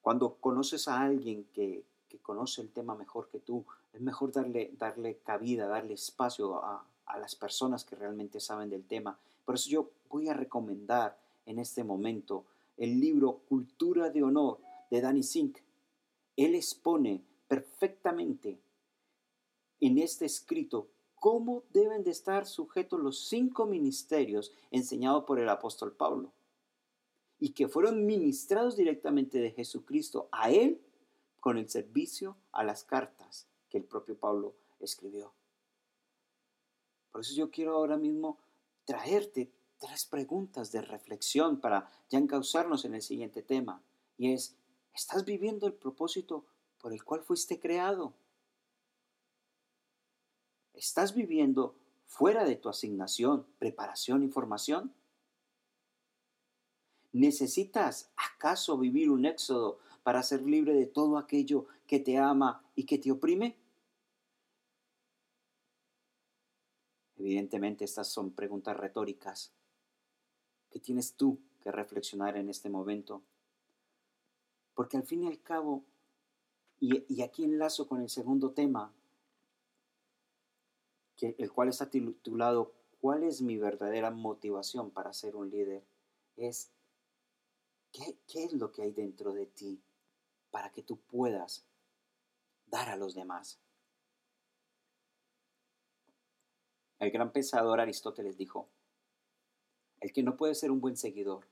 Cuando 0.00 0.34
conoces 0.36 0.88
a 0.88 1.00
alguien 1.00 1.44
que 1.52 1.84
que 2.08 2.18
conoce 2.18 2.62
el 2.62 2.70
tema 2.70 2.94
mejor 2.94 3.28
que 3.28 3.40
tú. 3.40 3.64
Es 3.92 4.00
mejor 4.00 4.32
darle, 4.32 4.72
darle 4.78 5.18
cabida, 5.18 5.66
darle 5.66 5.94
espacio 5.94 6.62
a, 6.62 6.84
a 7.06 7.18
las 7.18 7.34
personas 7.34 7.84
que 7.84 7.96
realmente 7.96 8.40
saben 8.40 8.70
del 8.70 8.84
tema. 8.84 9.18
Por 9.44 9.54
eso 9.54 9.70
yo 9.70 9.90
voy 10.08 10.28
a 10.28 10.34
recomendar 10.34 11.18
en 11.46 11.58
este 11.58 11.84
momento 11.84 12.44
el 12.76 13.00
libro 13.00 13.40
Cultura 13.48 14.10
de 14.10 14.22
Honor 14.22 14.60
de 14.90 15.00
Danny 15.00 15.22
Sink. 15.22 15.58
Él 16.36 16.54
expone 16.54 17.22
perfectamente 17.48 18.58
en 19.80 19.98
este 19.98 20.24
escrito 20.24 20.88
cómo 21.16 21.64
deben 21.70 22.04
de 22.04 22.10
estar 22.10 22.46
sujetos 22.46 23.00
los 23.00 23.28
cinco 23.28 23.66
ministerios 23.66 24.52
enseñados 24.70 25.24
por 25.24 25.40
el 25.40 25.48
apóstol 25.48 25.92
Pablo 25.92 26.32
y 27.38 27.50
que 27.50 27.68
fueron 27.68 28.06
ministrados 28.06 28.76
directamente 28.76 29.38
de 29.38 29.50
Jesucristo 29.50 30.28
a 30.32 30.50
él 30.50 30.80
con 31.40 31.58
el 31.58 31.68
servicio 31.68 32.36
a 32.52 32.64
las 32.64 32.84
cartas 32.84 33.46
que 33.68 33.78
el 33.78 33.84
propio 33.84 34.16
Pablo 34.18 34.54
escribió. 34.80 35.32
Por 37.12 37.20
eso 37.20 37.34
yo 37.34 37.50
quiero 37.50 37.74
ahora 37.74 37.96
mismo 37.96 38.38
traerte 38.84 39.50
tres 39.78 40.06
preguntas 40.06 40.72
de 40.72 40.82
reflexión 40.82 41.60
para 41.60 41.90
ya 42.08 42.18
encauzarnos 42.18 42.84
en 42.84 42.94
el 42.94 43.02
siguiente 43.02 43.42
tema. 43.42 43.82
Y 44.16 44.32
es, 44.32 44.56
¿estás 44.94 45.24
viviendo 45.24 45.66
el 45.66 45.74
propósito 45.74 46.44
por 46.78 46.92
el 46.92 47.04
cual 47.04 47.22
fuiste 47.22 47.58
creado? 47.60 48.14
¿Estás 50.76 51.14
viviendo 51.14 51.74
fuera 52.06 52.44
de 52.44 52.56
tu 52.56 52.68
asignación, 52.68 53.46
preparación 53.58 54.22
y 54.22 54.28
formación? 54.28 54.92
¿Necesitas 57.12 58.12
acaso 58.16 58.76
vivir 58.76 59.10
un 59.10 59.24
éxodo 59.24 59.78
para 60.02 60.22
ser 60.22 60.42
libre 60.42 60.74
de 60.74 60.86
todo 60.86 61.16
aquello 61.16 61.66
que 61.86 61.98
te 61.98 62.18
ama 62.18 62.62
y 62.74 62.84
que 62.84 62.98
te 62.98 63.10
oprime? 63.10 63.56
Evidentemente 67.16 67.86
estas 67.86 68.08
son 68.08 68.30
preguntas 68.32 68.76
retóricas 68.76 69.52
que 70.70 70.78
tienes 70.78 71.14
tú 71.14 71.38
que 71.62 71.72
reflexionar 71.72 72.36
en 72.36 72.50
este 72.50 72.68
momento. 72.68 73.22
Porque 74.74 74.98
al 74.98 75.04
fin 75.04 75.24
y 75.24 75.26
al 75.26 75.40
cabo, 75.40 75.84
y, 76.78 77.22
aquí 77.22 77.44
enlazo 77.44 77.88
con 77.88 78.02
el 78.02 78.10
segundo 78.10 78.50
tema, 78.50 78.92
que, 81.16 81.34
el 81.38 81.52
cual 81.52 81.68
está 81.68 81.90
titulado 81.90 82.72
¿Cuál 83.00 83.24
es 83.24 83.42
mi 83.42 83.56
verdadera 83.56 84.10
motivación 84.10 84.90
para 84.90 85.12
ser 85.12 85.36
un 85.36 85.50
líder? 85.50 85.84
Es 86.36 86.70
¿qué, 87.92 88.18
¿qué 88.26 88.44
es 88.44 88.52
lo 88.52 88.72
que 88.72 88.82
hay 88.82 88.90
dentro 88.90 89.32
de 89.32 89.46
ti 89.46 89.80
para 90.50 90.72
que 90.72 90.82
tú 90.82 90.98
puedas 90.98 91.64
dar 92.66 92.88
a 92.88 92.96
los 92.96 93.14
demás? 93.14 93.60
El 96.98 97.10
gran 97.10 97.30
pensador 97.30 97.80
Aristóteles 97.80 98.38
dijo, 98.38 98.68
el 100.00 100.12
que 100.12 100.22
no 100.22 100.36
puede 100.36 100.54
ser 100.54 100.70
un 100.70 100.80
buen 100.80 100.96
seguidor, 100.96 101.46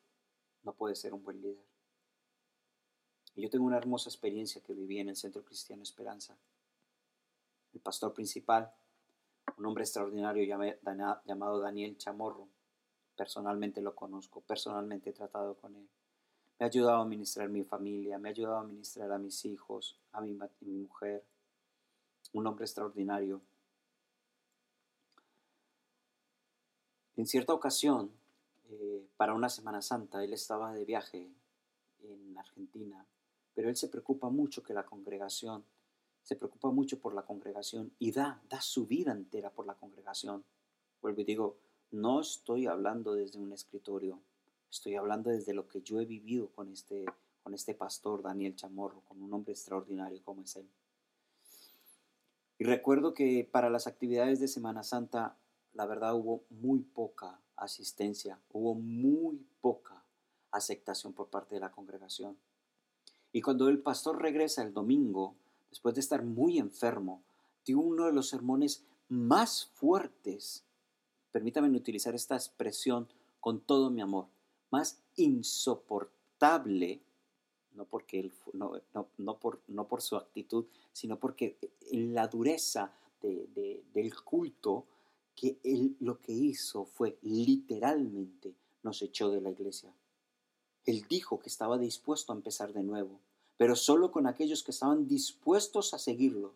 no 0.63 0.75
puede 0.75 0.97
ser 0.97 1.13
un 1.13 1.23
buen 1.23 1.41
líder. 1.43 1.67
Y 3.35 3.43
yo 3.43 3.51
tengo 3.51 3.67
una 3.67 3.77
hermosa 3.77 4.09
experiencia 4.09 4.63
que 4.63 4.75
viví 4.75 4.99
en 4.99 5.09
el 5.09 5.17
Centro 5.17 5.45
Cristiano 5.45 5.83
Esperanza. 5.83 6.39
El 7.73 7.81
pastor 7.81 8.15
principal, 8.15 8.73
un 9.57 9.67
hombre 9.67 9.85
extraordinario 9.85 10.45
llamado 11.25 11.61
Daniel 11.61 11.97
Chamorro, 11.97 12.49
personalmente 13.17 13.81
lo 13.81 13.95
conozco, 13.95 14.41
personalmente 14.41 15.11
he 15.11 15.13
tratado 15.13 15.55
con 15.57 15.77
él. 15.77 15.89
Me 16.59 16.67
ha 16.67 16.69
ayudado 16.69 17.03
a 17.03 17.07
ministrar 17.07 17.49
mi 17.49 17.65
familia, 17.65 18.19
me 18.19 18.29
ha 18.29 18.33
ayudado 18.33 18.59
a 18.59 18.65
ministrar 18.65 19.11
a 19.13 19.19
mis 19.19 19.45
hijos, 19.45 19.99
a 20.13 20.21
mi, 20.21 20.39
a 20.41 20.49
mi 20.61 20.75
mujer. 20.75 21.25
Un 22.33 22.47
hombre 22.47 22.65
extraordinario 22.65 23.43
En 27.17 27.27
cierta 27.27 27.55
ocasión, 27.55 28.11
eh, 28.71 29.07
para 29.17 29.35
una 29.35 29.49
Semana 29.49 29.81
Santa, 29.83 30.25
él 30.25 30.33
estaba 30.33 30.73
de 30.73 30.85
viaje 30.85 31.31
en 32.03 32.37
Argentina, 32.37 33.07
pero 33.55 33.69
él 33.69 33.77
se 33.77 33.89
preocupa 33.89 34.31
mucho 34.31 34.65
que 34.65 34.75
la 34.75 34.85
congregación, 34.85 35.65
se 36.25 36.37
preocupa 36.37 36.71
mucho 36.71 36.99
por 36.99 37.15
la 37.15 37.23
congregación 37.23 37.93
y 37.99 38.11
da, 38.11 38.43
da 38.49 38.61
su 38.61 38.87
vida 38.87 39.13
entera 39.13 39.51
por 39.51 39.67
la 39.67 39.75
congregación. 39.75 40.43
Vuelvo 41.01 41.21
y 41.21 41.25
digo, 41.25 41.59
no 41.91 42.21
estoy 42.21 42.67
hablando 42.67 43.15
desde 43.15 43.39
un 43.39 43.53
escritorio, 43.53 44.19
estoy 44.71 44.97
hablando 44.97 45.31
desde 45.31 45.53
lo 45.53 45.69
que 45.69 45.83
yo 45.83 46.01
he 46.01 46.07
vivido 46.07 46.49
con 46.49 46.73
este, 46.73 47.05
con 47.43 47.53
este 47.55 47.75
pastor 47.75 48.23
Daniel 48.23 48.57
Chamorro, 48.57 49.03
con 49.03 49.23
un 49.23 49.33
hombre 49.35 49.53
extraordinario 49.53 50.23
como 50.25 50.43
es 50.43 50.57
él. 50.57 50.69
Y 52.59 52.65
recuerdo 52.65 53.13
que 53.13 53.49
para 53.51 53.69
las 53.69 53.87
actividades 53.87 54.41
de 54.41 54.49
Semana 54.49 54.83
Santa 54.83 55.37
la 55.75 55.87
verdad 55.87 56.15
hubo 56.15 56.45
muy 56.49 56.81
poca 56.81 57.39
asistencia, 57.57 58.41
hubo 58.51 58.75
muy 58.75 59.47
poca 59.61 60.05
aceptación 60.53 61.13
por 61.13 61.29
parte 61.29 61.57
de 61.57 61.61
la 61.61 61.73
congregación. 61.73 62.39
Y 63.33 63.43
cuando 63.43 63.69
el 63.69 63.81
pastor 63.81 64.23
regresa 64.23 64.63
el 64.63 64.73
domingo, 64.73 65.37
después 65.75 65.97
de 65.97 66.03
estar 66.03 66.23
muy 66.23 66.59
enfermo, 66.59 67.25
dio 67.67 67.81
uno 67.81 68.07
de 68.07 68.13
los 68.13 68.29
sermones 68.29 68.85
más 69.09 69.67
fuertes, 69.75 70.63
permítame 71.33 71.69
utilizar 71.77 72.15
esta 72.15 72.37
expresión 72.37 73.09
con 73.41 73.61
todo 73.61 73.91
mi 73.91 74.01
amor, 74.01 74.29
más 74.71 75.03
insoportable, 75.17 77.03
no, 77.73 77.87
porque 77.87 78.21
él, 78.21 78.33
no, 78.53 78.81
no, 79.19 79.41
por, 79.41 79.63
no 79.67 79.89
por 79.89 80.01
su 80.01 80.15
actitud, 80.15 80.67
sino 80.93 81.19
porque 81.19 81.59
en 81.91 82.15
la 82.15 82.29
dureza 82.29 82.93
del 83.21 84.15
culto 84.23 84.87
que 85.35 85.59
él 85.65 85.97
lo 85.99 86.21
que 86.21 86.33
hizo 86.33 86.85
fue 86.85 87.19
literalmente 87.23 88.55
nos 88.85 89.03
echó 89.03 89.29
de 89.29 89.41
la 89.41 89.51
iglesia. 89.51 89.93
Él 90.87 91.05
dijo 91.09 91.41
que 91.41 91.49
estaba 91.49 91.79
dispuesto 91.79 92.33
a 92.33 92.37
empezar 92.37 92.73
de 92.73 92.85
nuevo, 92.85 93.19
pero 93.57 93.77
solo 93.77 94.11
con 94.11 94.27
aquellos 94.27 94.63
que 94.63 94.71
estaban 94.71 95.07
dispuestos 95.07 95.95
a 95.95 95.99
seguirlo. 95.99 96.55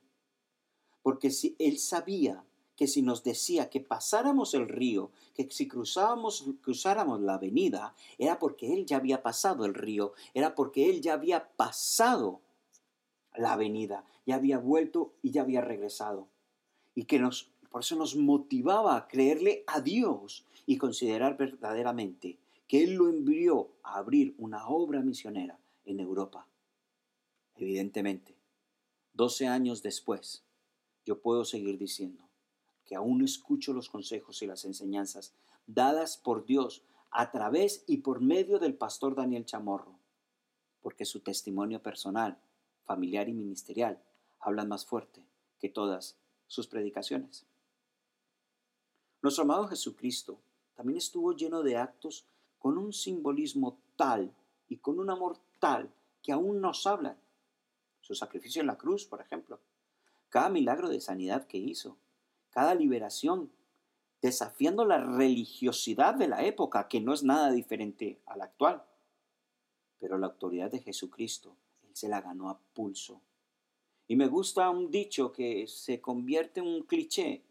Porque 1.02 1.30
si 1.30 1.56
él 1.58 1.78
sabía 1.78 2.44
que 2.76 2.86
si 2.86 3.02
nos 3.02 3.24
decía 3.24 3.70
que 3.70 3.80
pasáramos 3.80 4.54
el 4.54 4.68
río, 4.68 5.10
que 5.34 5.50
si 5.50 5.66
cruzábamos, 5.66 6.44
cruzáramos 6.62 7.20
la 7.20 7.34
avenida, 7.34 7.94
era 8.18 8.38
porque 8.38 8.72
él 8.72 8.86
ya 8.86 8.98
había 8.98 9.22
pasado 9.22 9.64
el 9.64 9.74
río, 9.74 10.12
era 10.34 10.54
porque 10.54 10.88
él 10.88 11.00
ya 11.00 11.14
había 11.14 11.48
pasado 11.56 12.40
la 13.34 13.52
avenida, 13.52 14.04
ya 14.26 14.36
había 14.36 14.58
vuelto 14.58 15.12
y 15.22 15.30
ya 15.30 15.42
había 15.42 15.60
regresado. 15.60 16.28
Y 16.94 17.04
que 17.04 17.18
nos 17.18 17.50
por 17.70 17.82
eso 17.82 17.96
nos 17.96 18.16
motivaba 18.16 18.96
a 18.96 19.08
creerle 19.08 19.62
a 19.66 19.80
Dios 19.80 20.44
y 20.66 20.78
considerar 20.78 21.36
verdaderamente 21.36 22.38
que 22.66 22.82
Él 22.82 22.94
lo 22.94 23.08
envió 23.08 23.68
a 23.82 23.98
abrir 23.98 24.34
una 24.38 24.68
obra 24.68 25.00
misionera 25.00 25.58
en 25.84 26.00
Europa. 26.00 26.47
Evidentemente, 27.58 28.36
12 29.14 29.48
años 29.48 29.82
después, 29.82 30.44
yo 31.04 31.20
puedo 31.20 31.44
seguir 31.44 31.76
diciendo 31.76 32.24
que 32.84 32.94
aún 32.94 33.22
escucho 33.22 33.72
los 33.72 33.90
consejos 33.90 34.40
y 34.42 34.46
las 34.46 34.64
enseñanzas 34.64 35.34
dadas 35.66 36.16
por 36.16 36.44
Dios 36.44 36.84
a 37.10 37.30
través 37.32 37.82
y 37.88 37.98
por 37.98 38.20
medio 38.20 38.60
del 38.60 38.74
pastor 38.74 39.16
Daniel 39.16 39.44
Chamorro, 39.44 39.98
porque 40.80 41.04
su 41.04 41.20
testimonio 41.20 41.82
personal, 41.82 42.38
familiar 42.84 43.28
y 43.28 43.32
ministerial 43.32 44.00
hablan 44.38 44.68
más 44.68 44.86
fuerte 44.86 45.26
que 45.58 45.68
todas 45.68 46.16
sus 46.46 46.68
predicaciones. 46.68 47.44
Nuestro 49.20 49.42
amado 49.42 49.66
Jesucristo 49.66 50.38
también 50.76 50.98
estuvo 50.98 51.32
lleno 51.32 51.64
de 51.64 51.76
actos 51.76 52.24
con 52.60 52.78
un 52.78 52.92
simbolismo 52.92 53.80
tal 53.96 54.32
y 54.68 54.76
con 54.76 55.00
un 55.00 55.10
amor 55.10 55.38
tal 55.58 55.92
que 56.22 56.30
aún 56.30 56.60
nos 56.60 56.86
hablan. 56.86 57.18
Su 58.08 58.14
sacrificio 58.14 58.62
en 58.62 58.68
la 58.68 58.78
cruz, 58.78 59.04
por 59.04 59.20
ejemplo. 59.20 59.60
Cada 60.30 60.48
milagro 60.48 60.88
de 60.88 60.98
sanidad 60.98 61.46
que 61.46 61.58
hizo. 61.58 61.98
Cada 62.48 62.74
liberación, 62.74 63.52
desafiando 64.22 64.86
la 64.86 65.04
religiosidad 65.04 66.14
de 66.14 66.26
la 66.26 66.42
época, 66.42 66.88
que 66.88 67.02
no 67.02 67.12
es 67.12 67.22
nada 67.22 67.52
diferente 67.52 68.18
a 68.24 68.38
la 68.38 68.44
actual. 68.44 68.82
Pero 69.98 70.16
la 70.16 70.28
autoridad 70.28 70.70
de 70.70 70.80
Jesucristo, 70.80 71.54
Él 71.82 71.94
se 71.94 72.08
la 72.08 72.22
ganó 72.22 72.48
a 72.48 72.58
pulso. 72.72 73.20
Y 74.06 74.16
me 74.16 74.26
gusta 74.26 74.70
un 74.70 74.90
dicho 74.90 75.30
que 75.30 75.66
se 75.66 76.00
convierte 76.00 76.60
en 76.60 76.66
un 76.66 76.84
cliché, 76.84 77.44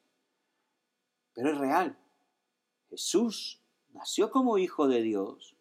pero 1.34 1.52
es 1.52 1.58
real. 1.60 1.96
Jesús 2.90 3.62
nació 3.94 4.32
como 4.32 4.58
hijo 4.58 4.88
de 4.88 5.04
Dios, 5.04 5.56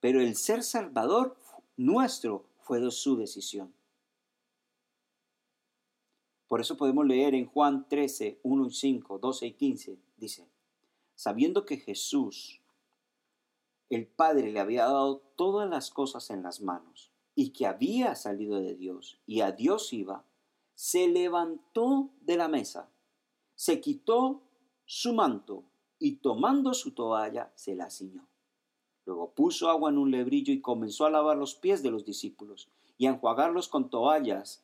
pero 0.00 0.20
el 0.20 0.36
ser 0.36 0.64
salvador 0.64 1.38
nuestro 1.78 2.44
fue 2.60 2.90
su 2.90 3.16
decisión. 3.16 3.72
Por 6.52 6.60
eso 6.60 6.76
podemos 6.76 7.06
leer 7.06 7.34
en 7.34 7.46
Juan 7.46 7.88
13, 7.88 8.40
1 8.42 8.66
y 8.66 8.70
5, 8.72 9.18
12 9.18 9.46
y 9.46 9.52
15, 9.52 9.98
dice, 10.18 10.46
sabiendo 11.14 11.64
que 11.64 11.78
Jesús, 11.78 12.60
el 13.88 14.06
Padre, 14.06 14.52
le 14.52 14.60
había 14.60 14.84
dado 14.84 15.22
todas 15.34 15.66
las 15.66 15.90
cosas 15.90 16.28
en 16.28 16.42
las 16.42 16.60
manos 16.60 17.10
y 17.34 17.54
que 17.54 17.66
había 17.66 18.14
salido 18.16 18.60
de 18.60 18.74
Dios 18.74 19.18
y 19.24 19.40
a 19.40 19.52
Dios 19.52 19.94
iba, 19.94 20.26
se 20.74 21.08
levantó 21.08 22.10
de 22.20 22.36
la 22.36 22.48
mesa, 22.48 22.90
se 23.54 23.80
quitó 23.80 24.42
su 24.84 25.14
manto 25.14 25.64
y 25.98 26.16
tomando 26.16 26.74
su 26.74 26.90
toalla 26.90 27.50
se 27.54 27.74
la 27.74 27.88
ciñó. 27.88 28.28
Luego 29.06 29.30
puso 29.30 29.70
agua 29.70 29.88
en 29.88 29.96
un 29.96 30.10
lebrillo 30.10 30.52
y 30.52 30.60
comenzó 30.60 31.06
a 31.06 31.10
lavar 31.10 31.38
los 31.38 31.54
pies 31.54 31.82
de 31.82 31.90
los 31.90 32.04
discípulos 32.04 32.68
y 32.98 33.06
a 33.06 33.12
enjuagarlos 33.12 33.68
con 33.68 33.88
toallas 33.88 34.62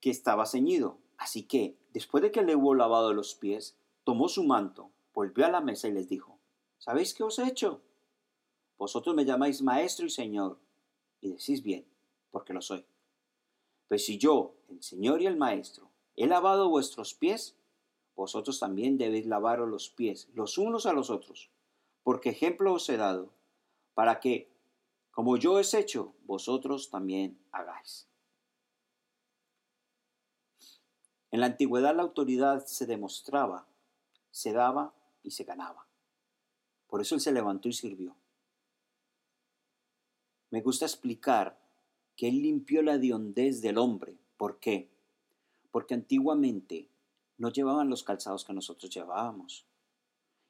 que 0.00 0.10
estaba 0.10 0.46
ceñido. 0.46 0.98
Así 1.18 1.44
que, 1.44 1.76
después 1.92 2.22
de 2.22 2.30
que 2.30 2.42
le 2.42 2.56
hubo 2.56 2.74
lavado 2.74 3.12
los 3.12 3.34
pies, 3.34 3.76
tomó 4.04 4.28
su 4.28 4.44
manto, 4.44 4.90
volvió 5.14 5.46
a 5.46 5.50
la 5.50 5.60
mesa 5.60 5.88
y 5.88 5.92
les 5.92 6.08
dijo, 6.08 6.38
¿Sabéis 6.78 7.14
qué 7.14 7.24
os 7.24 7.38
he 7.38 7.46
hecho? 7.46 7.80
Vosotros 8.78 9.14
me 9.14 9.24
llamáis 9.24 9.62
maestro 9.62 10.06
y 10.06 10.10
señor, 10.10 10.58
y 11.20 11.30
decís 11.30 11.62
bien, 11.62 11.86
porque 12.30 12.52
lo 12.52 12.60
soy. 12.60 12.84
Pues 13.88 14.04
si 14.04 14.18
yo, 14.18 14.54
el 14.68 14.82
señor 14.82 15.22
y 15.22 15.26
el 15.26 15.36
maestro, 15.36 15.90
he 16.16 16.26
lavado 16.26 16.68
vuestros 16.68 17.14
pies, 17.14 17.56
vosotros 18.14 18.60
también 18.60 18.98
debéis 18.98 19.26
lavaros 19.26 19.68
los 19.68 19.90
pies 19.90 20.28
los 20.34 20.58
unos 20.58 20.86
a 20.86 20.92
los 20.92 21.10
otros, 21.10 21.50
porque 22.02 22.30
ejemplo 22.30 22.72
os 22.72 22.88
he 22.88 22.96
dado, 22.96 23.30
para 23.94 24.20
que, 24.20 24.50
como 25.10 25.36
yo 25.36 25.58
he 25.58 25.62
hecho, 25.78 26.14
vosotros 26.24 26.90
también 26.90 27.38
hagáis. 27.50 28.06
En 31.30 31.40
la 31.40 31.46
antigüedad 31.46 31.94
la 31.94 32.02
autoridad 32.02 32.64
se 32.66 32.86
demostraba, 32.86 33.66
se 34.30 34.52
daba 34.52 34.94
y 35.22 35.32
se 35.32 35.44
ganaba. 35.44 35.86
Por 36.88 37.00
eso 37.00 37.14
él 37.14 37.20
se 37.20 37.32
levantó 37.32 37.68
y 37.68 37.72
sirvió. 37.72 38.16
Me 40.50 40.60
gusta 40.60 40.84
explicar 40.84 41.58
que 42.16 42.28
él 42.28 42.42
limpió 42.42 42.82
la 42.82 42.98
diondez 42.98 43.60
del 43.60 43.78
hombre. 43.78 44.16
¿Por 44.36 44.58
qué? 44.58 44.88
Porque 45.70 45.94
antiguamente 45.94 46.88
no 47.38 47.50
llevaban 47.50 47.90
los 47.90 48.04
calzados 48.04 48.44
que 48.44 48.54
nosotros 48.54 48.90
llevábamos. 48.90 49.66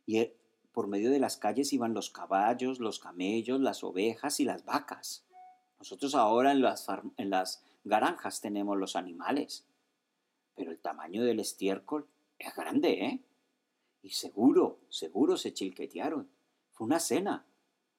Y 0.04 0.30
por 0.72 0.86
medio 0.86 1.10
de 1.10 1.18
las 1.18 1.36
calles 1.36 1.72
iban 1.72 1.94
los 1.94 2.10
caballos, 2.10 2.80
los 2.80 3.00
camellos, 3.00 3.60
las 3.60 3.82
ovejas 3.82 4.38
y 4.40 4.44
las 4.44 4.64
vacas. 4.64 5.24
Nosotros 5.78 6.14
ahora 6.14 6.52
en 6.52 6.62
las, 6.62 6.86
en 7.16 7.30
las 7.30 7.62
granjas 7.84 8.40
tenemos 8.40 8.76
los 8.76 8.94
animales. 8.94 9.64
Pero 10.56 10.72
el 10.72 10.80
tamaño 10.80 11.22
del 11.22 11.38
estiércol 11.38 12.08
es 12.38 12.52
grande, 12.56 13.04
¿eh? 13.04 13.24
Y 14.02 14.10
seguro, 14.10 14.80
seguro 14.88 15.36
se 15.36 15.54
chilquetearon. 15.54 16.28
Fue 16.72 16.86
una 16.86 16.98
cena. 16.98 17.46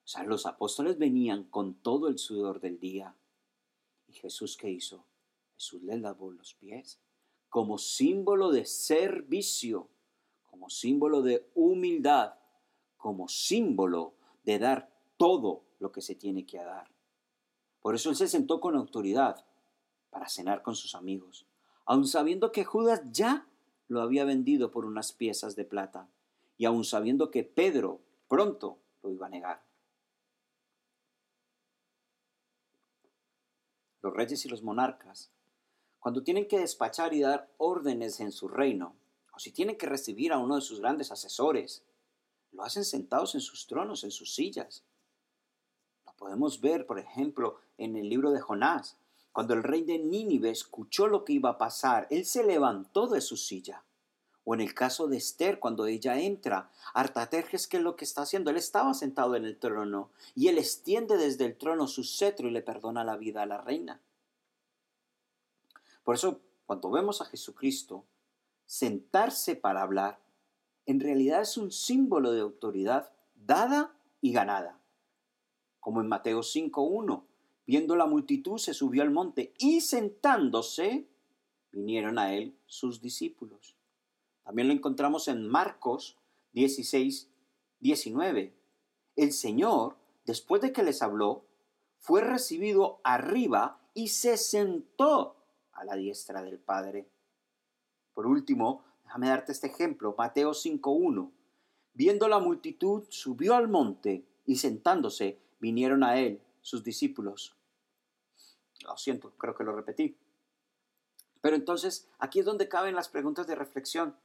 O 0.03 0.07
sea, 0.07 0.23
los 0.23 0.45
apóstoles 0.45 0.97
venían 0.97 1.45
con 1.45 1.75
todo 1.75 2.09
el 2.09 2.17
sudor 2.17 2.59
del 2.59 2.79
día. 2.79 3.15
¿Y 4.07 4.13
Jesús 4.13 4.57
qué 4.57 4.69
hizo? 4.69 5.05
Jesús 5.55 5.83
les 5.83 6.01
lavó 6.01 6.31
los 6.31 6.53
pies 6.55 6.99
como 7.49 7.77
símbolo 7.77 8.51
de 8.51 8.65
servicio, 8.65 9.89
como 10.45 10.69
símbolo 10.69 11.21
de 11.21 11.49
humildad, 11.55 12.35
como 12.97 13.27
símbolo 13.27 14.13
de 14.43 14.59
dar 14.59 14.93
todo 15.17 15.63
lo 15.79 15.91
que 15.91 16.01
se 16.01 16.15
tiene 16.15 16.45
que 16.45 16.57
dar. 16.57 16.89
Por 17.81 17.95
eso 17.95 18.09
él 18.09 18.15
se 18.15 18.27
sentó 18.27 18.59
con 18.59 18.75
autoridad 18.75 19.45
para 20.09 20.27
cenar 20.29 20.61
con 20.61 20.75
sus 20.75 20.95
amigos, 20.95 21.45
aun 21.87 22.07
sabiendo 22.07 22.51
que 22.51 22.63
Judas 22.63 23.01
ya 23.11 23.47
lo 23.87 24.01
había 24.01 24.25
vendido 24.25 24.69
por 24.69 24.85
unas 24.85 25.11
piezas 25.11 25.55
de 25.55 25.65
plata, 25.65 26.07
y 26.57 26.65
aun 26.65 26.83
sabiendo 26.83 27.31
que 27.31 27.43
Pedro 27.43 28.01
pronto 28.27 28.77
lo 29.01 29.11
iba 29.11 29.25
a 29.25 29.29
negar. 29.29 29.67
los 34.07 34.15
reyes 34.15 34.45
y 34.45 34.49
los 34.49 34.63
monarcas, 34.63 35.31
cuando 35.99 36.23
tienen 36.23 36.47
que 36.47 36.59
despachar 36.59 37.13
y 37.13 37.21
dar 37.21 37.51
órdenes 37.57 38.19
en 38.21 38.31
su 38.31 38.47
reino, 38.47 38.95
o 39.33 39.39
si 39.39 39.51
tienen 39.51 39.77
que 39.77 39.85
recibir 39.85 40.31
a 40.31 40.37
uno 40.37 40.55
de 40.55 40.61
sus 40.61 40.79
grandes 40.79 41.11
asesores, 41.11 41.83
lo 42.53 42.63
hacen 42.63 42.85
sentados 42.85 43.35
en 43.35 43.41
sus 43.41 43.67
tronos, 43.67 44.03
en 44.03 44.11
sus 44.11 44.33
sillas. 44.33 44.83
Lo 46.05 46.13
podemos 46.13 46.61
ver, 46.61 46.85
por 46.85 46.99
ejemplo, 46.99 47.59
en 47.77 47.97
el 47.97 48.07
libro 48.07 48.31
de 48.31 48.39
Jonás. 48.39 48.97
Cuando 49.37 49.53
el 49.53 49.61
rey 49.61 49.83
de 49.83 49.99
Nínive 49.99 50.49
escuchó 50.49 51.05
lo 51.05 51.23
que 51.23 51.33
iba 51.33 51.51
a 51.51 51.57
pasar, 51.59 52.07
él 52.09 52.25
se 52.25 52.43
levantó 52.43 53.05
de 53.05 53.21
su 53.21 53.37
silla. 53.37 53.83
O 54.43 54.55
en 54.55 54.61
el 54.61 54.73
caso 54.73 55.07
de 55.07 55.17
Esther, 55.17 55.59
cuando 55.59 55.85
ella 55.85 56.19
entra, 56.19 56.71
Artaterjes, 56.95 57.67
¿qué 57.67 57.77
es 57.77 57.83
lo 57.83 57.95
que 57.95 58.03
está 58.03 58.23
haciendo? 58.23 58.49
Él 58.49 58.57
estaba 58.57 58.95
sentado 58.95 59.35
en 59.35 59.45
el 59.45 59.59
trono 59.59 60.09
y 60.33 60.47
él 60.47 60.57
extiende 60.57 61.17
desde 61.17 61.45
el 61.45 61.55
trono 61.55 61.85
su 61.85 62.03
cetro 62.03 62.47
y 62.47 62.51
le 62.51 62.63
perdona 62.63 63.03
la 63.03 63.15
vida 63.15 63.43
a 63.43 63.45
la 63.45 63.61
reina. 63.61 64.01
Por 66.03 66.15
eso, 66.15 66.41
cuando 66.65 66.89
vemos 66.89 67.21
a 67.21 67.25
Jesucristo 67.25 68.05
sentarse 68.65 69.55
para 69.55 69.83
hablar, 69.83 70.19
en 70.87 70.99
realidad 70.99 71.43
es 71.43 71.57
un 71.57 71.71
símbolo 71.71 72.31
de 72.31 72.41
autoridad 72.41 73.11
dada 73.35 73.95
y 74.19 74.31
ganada. 74.33 74.79
Como 75.79 76.01
en 76.01 76.07
Mateo 76.07 76.39
5.1, 76.39 77.21
viendo 77.67 77.97
la 77.97 78.05
multitud 78.05 78.57
se 78.57 78.73
subió 78.73 79.03
al 79.03 79.11
monte 79.11 79.53
y 79.59 79.81
sentándose, 79.81 81.05
vinieron 81.71 82.17
a 82.17 82.33
él 82.33 82.55
sus 82.65 83.01
discípulos. 83.01 83.75
También 84.43 84.69
lo 84.69 84.73
encontramos 84.73 85.27
en 85.27 85.45
Marcos 85.47 86.17
16, 86.53 87.29
19. 87.81 88.53
El 89.17 89.33
Señor, 89.33 89.97
después 90.25 90.61
de 90.61 90.71
que 90.71 90.81
les 90.81 91.01
habló, 91.01 91.43
fue 91.99 92.21
recibido 92.21 93.01
arriba 93.03 93.81
y 93.93 94.07
se 94.07 94.37
sentó 94.37 95.35
a 95.73 95.83
la 95.83 95.95
diestra 95.97 96.41
del 96.41 96.59
Padre. 96.59 97.09
Por 98.13 98.27
último, 98.27 98.85
déjame 99.03 99.27
darte 99.27 99.51
este 99.51 99.67
ejemplo, 99.67 100.15
Mateo 100.17 100.51
5.1. 100.51 101.31
Viendo 101.93 102.29
la 102.29 102.39
multitud, 102.39 103.03
subió 103.09 103.55
al 103.55 103.67
monte 103.67 104.25
y 104.45 104.55
sentándose, 104.55 105.37
vinieron 105.59 106.03
a 106.03 106.17
él 106.17 106.41
sus 106.61 106.83
discípulos. 106.83 107.56
Lo 108.87 108.97
siento, 108.97 109.31
creo 109.37 109.53
que 109.53 109.65
lo 109.65 109.75
repetí. 109.75 110.17
Pero 111.41 111.55
entonces, 111.55 112.09
aquí 112.19 112.39
es 112.39 112.45
donde 112.45 112.69
caben 112.69 112.95
las 112.95 113.09
preguntas 113.09 113.45
de 113.45 113.55
reflexión. 113.55 114.17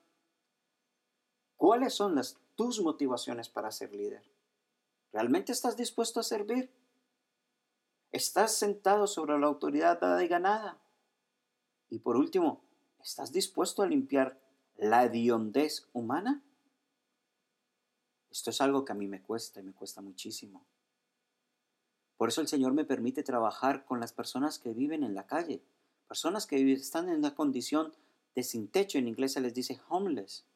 ¿Cuáles 1.57 1.95
son 1.95 2.15
las, 2.15 2.39
tus 2.55 2.81
motivaciones 2.81 3.49
para 3.49 3.73
ser 3.73 3.93
líder? 3.93 4.23
¿Realmente 5.13 5.53
estás 5.53 5.77
dispuesto 5.77 6.21
a 6.21 6.23
servir? 6.23 6.71
¿Estás 8.13 8.55
sentado 8.55 9.07
sobre 9.07 9.39
la 9.39 9.47
autoridad 9.47 10.01
dada 10.01 10.23
y 10.25 10.29
ganada? 10.29 10.79
Y 11.91 11.99
por 11.99 12.17
último, 12.17 12.63
¿estás 13.03 13.33
dispuesto 13.33 13.83
a 13.83 13.87
limpiar 13.87 14.41
la 14.77 15.05
hediondez 15.05 15.89
humana? 15.93 16.43
Esto 18.31 18.51
es 18.51 18.61
algo 18.61 18.85
que 18.85 18.93
a 18.93 18.97
mí 18.97 19.09
me 19.09 19.23
cuesta 19.23 19.61
y 19.61 19.65
me 19.65 19.75
cuesta 19.75 20.01
muchísimo. 20.01 20.65
Por 22.23 22.29
eso 22.29 22.41
el 22.41 22.47
Señor 22.47 22.73
me 22.73 22.85
permite 22.85 23.25
trabajar 23.25 23.85
con 23.85 23.99
las 23.99 24.13
personas 24.13 24.61
que 24.61 24.73
viven 24.73 25.03
en 25.03 25.17
la 25.17 25.27
calle, 25.27 25.61
personas 26.07 26.47
que 26.47 26.73
están 26.73 27.09
en 27.09 27.17
una 27.17 27.35
condición 27.35 27.97
de 28.37 28.45
sin 28.45 28.69
techo, 28.69 28.97
en 28.97 29.09
inglés 29.09 29.33
se 29.33 29.41
les 29.41 29.55
dice 29.55 29.81
homeless, 29.89 30.47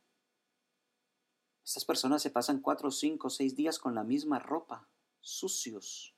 estas 1.65 1.85
personas 1.85 2.23
se 2.23 2.31
pasan 2.31 2.61
cuatro, 2.61 2.93
cinco, 2.93 3.31
seis 3.31 3.57
días 3.57 3.81
con 3.81 3.97
la 3.97 4.05
misma 4.05 4.39
ropa, 4.39 4.87
sucios. 5.21 6.15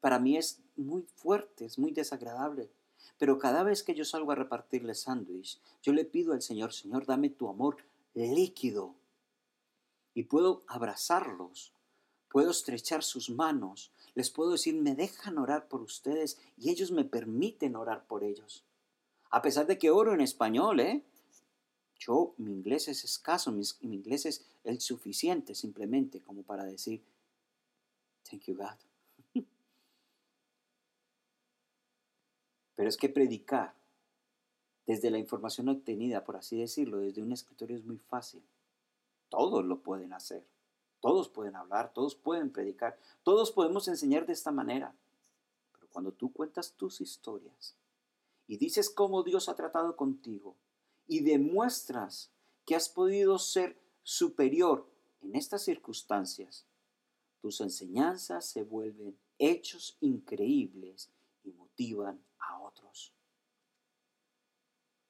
Para 0.00 0.18
mí 0.18 0.36
es 0.36 0.60
muy 0.74 1.02
fuerte, 1.14 1.66
es 1.66 1.78
muy 1.78 1.92
desagradable. 1.92 2.72
Pero 3.16 3.38
cada 3.38 3.62
vez 3.62 3.84
que 3.84 3.94
yo 3.94 4.04
salgo 4.04 4.32
a 4.32 4.34
repartirles 4.34 5.02
sándwich, 5.02 5.60
yo 5.82 5.92
le 5.92 6.04
pido 6.04 6.32
al 6.32 6.42
Señor, 6.42 6.72
Señor, 6.72 7.06
dame 7.06 7.30
tu 7.30 7.48
amor 7.48 7.76
líquido. 8.12 8.96
Y 10.14 10.24
puedo 10.24 10.64
abrazarlos, 10.66 11.74
puedo 12.28 12.50
estrechar 12.50 13.04
sus 13.04 13.30
manos, 13.30 13.92
les 14.14 14.30
puedo 14.30 14.52
decir, 14.52 14.74
me 14.74 14.94
dejan 14.94 15.38
orar 15.38 15.68
por 15.68 15.82
ustedes 15.82 16.38
y 16.56 16.70
ellos 16.70 16.90
me 16.90 17.04
permiten 17.04 17.76
orar 17.76 18.06
por 18.06 18.24
ellos. 18.24 18.64
A 19.30 19.42
pesar 19.42 19.66
de 19.66 19.78
que 19.78 19.90
oro 19.90 20.12
en 20.12 20.20
español, 20.20 20.80
¿eh? 20.80 21.04
Yo, 21.98 22.34
mi 22.38 22.50
inglés 22.52 22.88
es 22.88 23.04
escaso, 23.04 23.52
mi, 23.52 23.62
inglés 23.82 24.26
es 24.26 24.46
el 24.64 24.80
suficiente 24.80 25.54
simplemente 25.54 26.20
como 26.20 26.42
para 26.42 26.64
decir, 26.64 27.04
thank 28.28 28.44
you 28.44 28.56
God. 28.56 28.78
Pero 32.74 32.88
es 32.88 32.96
que 32.96 33.10
predicar 33.10 33.74
desde 34.86 35.10
la 35.10 35.18
información 35.18 35.68
obtenida, 35.68 36.24
por 36.24 36.36
así 36.36 36.58
decirlo, 36.58 36.98
desde 36.98 37.22
un 37.22 37.32
escritorio 37.32 37.76
es 37.76 37.84
muy 37.84 37.98
fácil. 37.98 38.42
Todos 39.28 39.64
lo 39.64 39.80
pueden 39.82 40.14
hacer. 40.14 40.44
Todos 41.00 41.28
pueden 41.28 41.56
hablar, 41.56 41.92
todos 41.92 42.14
pueden 42.14 42.50
predicar, 42.50 42.98
todos 43.22 43.50
podemos 43.52 43.88
enseñar 43.88 44.26
de 44.26 44.32
esta 44.32 44.52
manera. 44.52 44.94
Pero 45.72 45.88
cuando 45.88 46.12
tú 46.12 46.32
cuentas 46.32 46.72
tus 46.72 47.00
historias 47.00 47.74
y 48.46 48.56
dices 48.58 48.90
cómo 48.90 49.22
Dios 49.22 49.48
ha 49.48 49.54
tratado 49.54 49.96
contigo, 49.96 50.56
y 51.10 51.24
demuestras 51.24 52.30
que 52.64 52.76
has 52.76 52.88
podido 52.88 53.36
ser 53.40 53.76
superior 54.04 54.88
en 55.22 55.34
estas 55.34 55.62
circunstancias, 55.64 56.64
tus 57.40 57.60
enseñanzas 57.60 58.46
se 58.46 58.62
vuelven 58.62 59.18
hechos 59.36 59.96
increíbles 60.00 61.10
y 61.42 61.50
motivan 61.50 62.22
a 62.38 62.60
otros. 62.60 63.12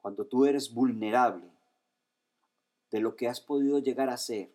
Cuando 0.00 0.24
tú 0.24 0.46
eres 0.46 0.72
vulnerable 0.72 1.50
de 2.90 3.00
lo 3.00 3.14
que 3.14 3.28
has 3.28 3.42
podido 3.42 3.78
llegar 3.78 4.08
a 4.08 4.16
ser 4.16 4.50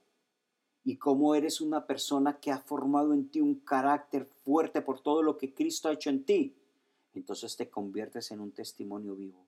y 0.86 0.98
cómo 0.98 1.34
eres 1.34 1.62
una 1.62 1.88
persona 1.88 2.40
que 2.40 2.52
ha 2.52 2.60
formado 2.60 3.12
en 3.14 3.28
ti 3.28 3.42
un 3.42 3.56
carácter 3.56 4.26
fuerte 4.26 4.84
por 4.84 5.02
todo 5.02 5.24
lo 5.24 5.36
que 5.36 5.52
Cristo 5.52 5.90
ha 5.90 5.94
hecho 5.94 6.12
en 6.12 6.24
ti, 6.24 6.56
entonces 7.16 7.58
te 7.58 7.70
conviertes 7.70 8.32
en 8.32 8.40
un 8.40 8.52
testimonio 8.52 9.16
vivo 9.16 9.44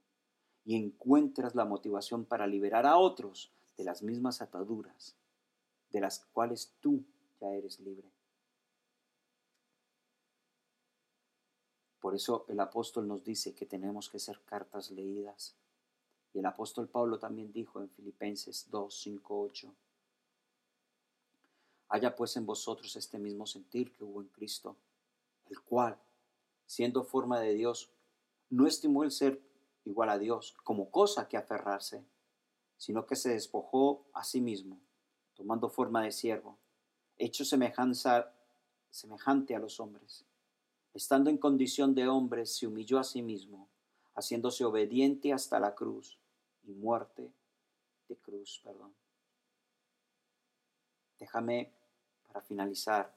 y 0.65 0.76
encuentras 0.76 1.54
la 1.54 1.63
motivación 1.63 2.26
para 2.26 2.47
liberar 2.47 2.88
a 2.88 2.97
otros 2.97 3.52
de 3.78 3.84
las 3.84 4.02
mismas 4.02 4.41
ataduras 4.41 5.15
de 5.91 6.02
las 6.02 6.26
cuales 6.34 6.73
tú 6.82 7.04
ya 7.39 7.54
eres 7.54 7.80
libre. 7.80 8.12
Por 12.00 12.15
eso 12.15 12.45
el 12.47 12.60
apóstol 12.60 13.08
nos 13.08 13.23
dice 13.23 13.54
que 13.54 13.65
tenemos 13.65 14.10
que 14.10 14.19
ser 14.19 14.41
cartas 14.45 14.91
leídas. 14.91 15.56
Y 16.34 16.39
el 16.39 16.45
apóstol 16.45 16.88
Pablo 16.88 17.19
también 17.19 17.52
dijo 17.52 17.80
en 17.80 17.89
Filipenses 17.89 18.67
2, 18.69 18.93
5, 18.93 19.41
8, 19.41 19.76
Haya 21.89 22.15
pues 22.15 22.36
en 22.36 22.45
vosotros 22.45 22.95
este 22.95 23.17
mismo 23.17 23.45
sentir 23.45 23.93
que 23.93 24.04
hubo 24.04 24.21
en 24.21 24.28
Cristo, 24.28 24.76
el 25.50 25.62
cual, 25.62 25.97
siendo 26.65 27.04
forma 27.04 27.39
de 27.39 27.54
Dios, 27.54 27.91
no 28.50 28.67
estimó 28.67 29.04
el 29.04 29.12
ser 29.12 29.41
igual 29.86 30.10
a 30.10 30.17
Dios 30.17 30.56
como 30.63 30.91
cosa 30.91 31.28
que 31.28 31.38
aferrarse, 31.38 32.04
sino 32.78 33.06
que 33.06 33.15
se 33.15 33.30
despojó 33.30 34.06
a 34.13 34.23
sí 34.23 34.41
mismo, 34.41 34.80
tomando 35.34 35.69
forma 35.69 36.04
de 36.04 36.12
siervo, 36.12 36.58
hecho 37.17 37.45
semejanza, 37.45 38.34
semejante 38.89 39.56
a 39.56 39.60
los 39.60 39.80
hombres. 39.80 40.26
Estando 40.93 41.30
en 41.30 41.38
condición 41.38 41.95
de 41.95 42.08
hombre, 42.08 42.45
se 42.45 42.67
humilló 42.67 43.00
a 43.00 43.04
sí 43.04 43.21
mismo, 43.21 43.69
haciéndose 44.15 44.65
obediente 44.65 45.32
hasta 45.32 45.60
la 45.60 45.76
cruz 45.76 46.19
y 46.63 46.73
muerte 46.73 47.32
de 48.08 48.15
cruz, 48.17 48.60
perdón. 48.63 48.93
Déjame, 51.19 51.71
para 52.38 52.45
finalizar, 52.45 53.12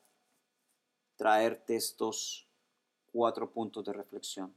traerte 1.16 1.76
estos 1.76 2.48
cuatro 3.12 3.50
puntos 3.50 3.85
de 3.85 3.92
reflexión. 3.92 4.54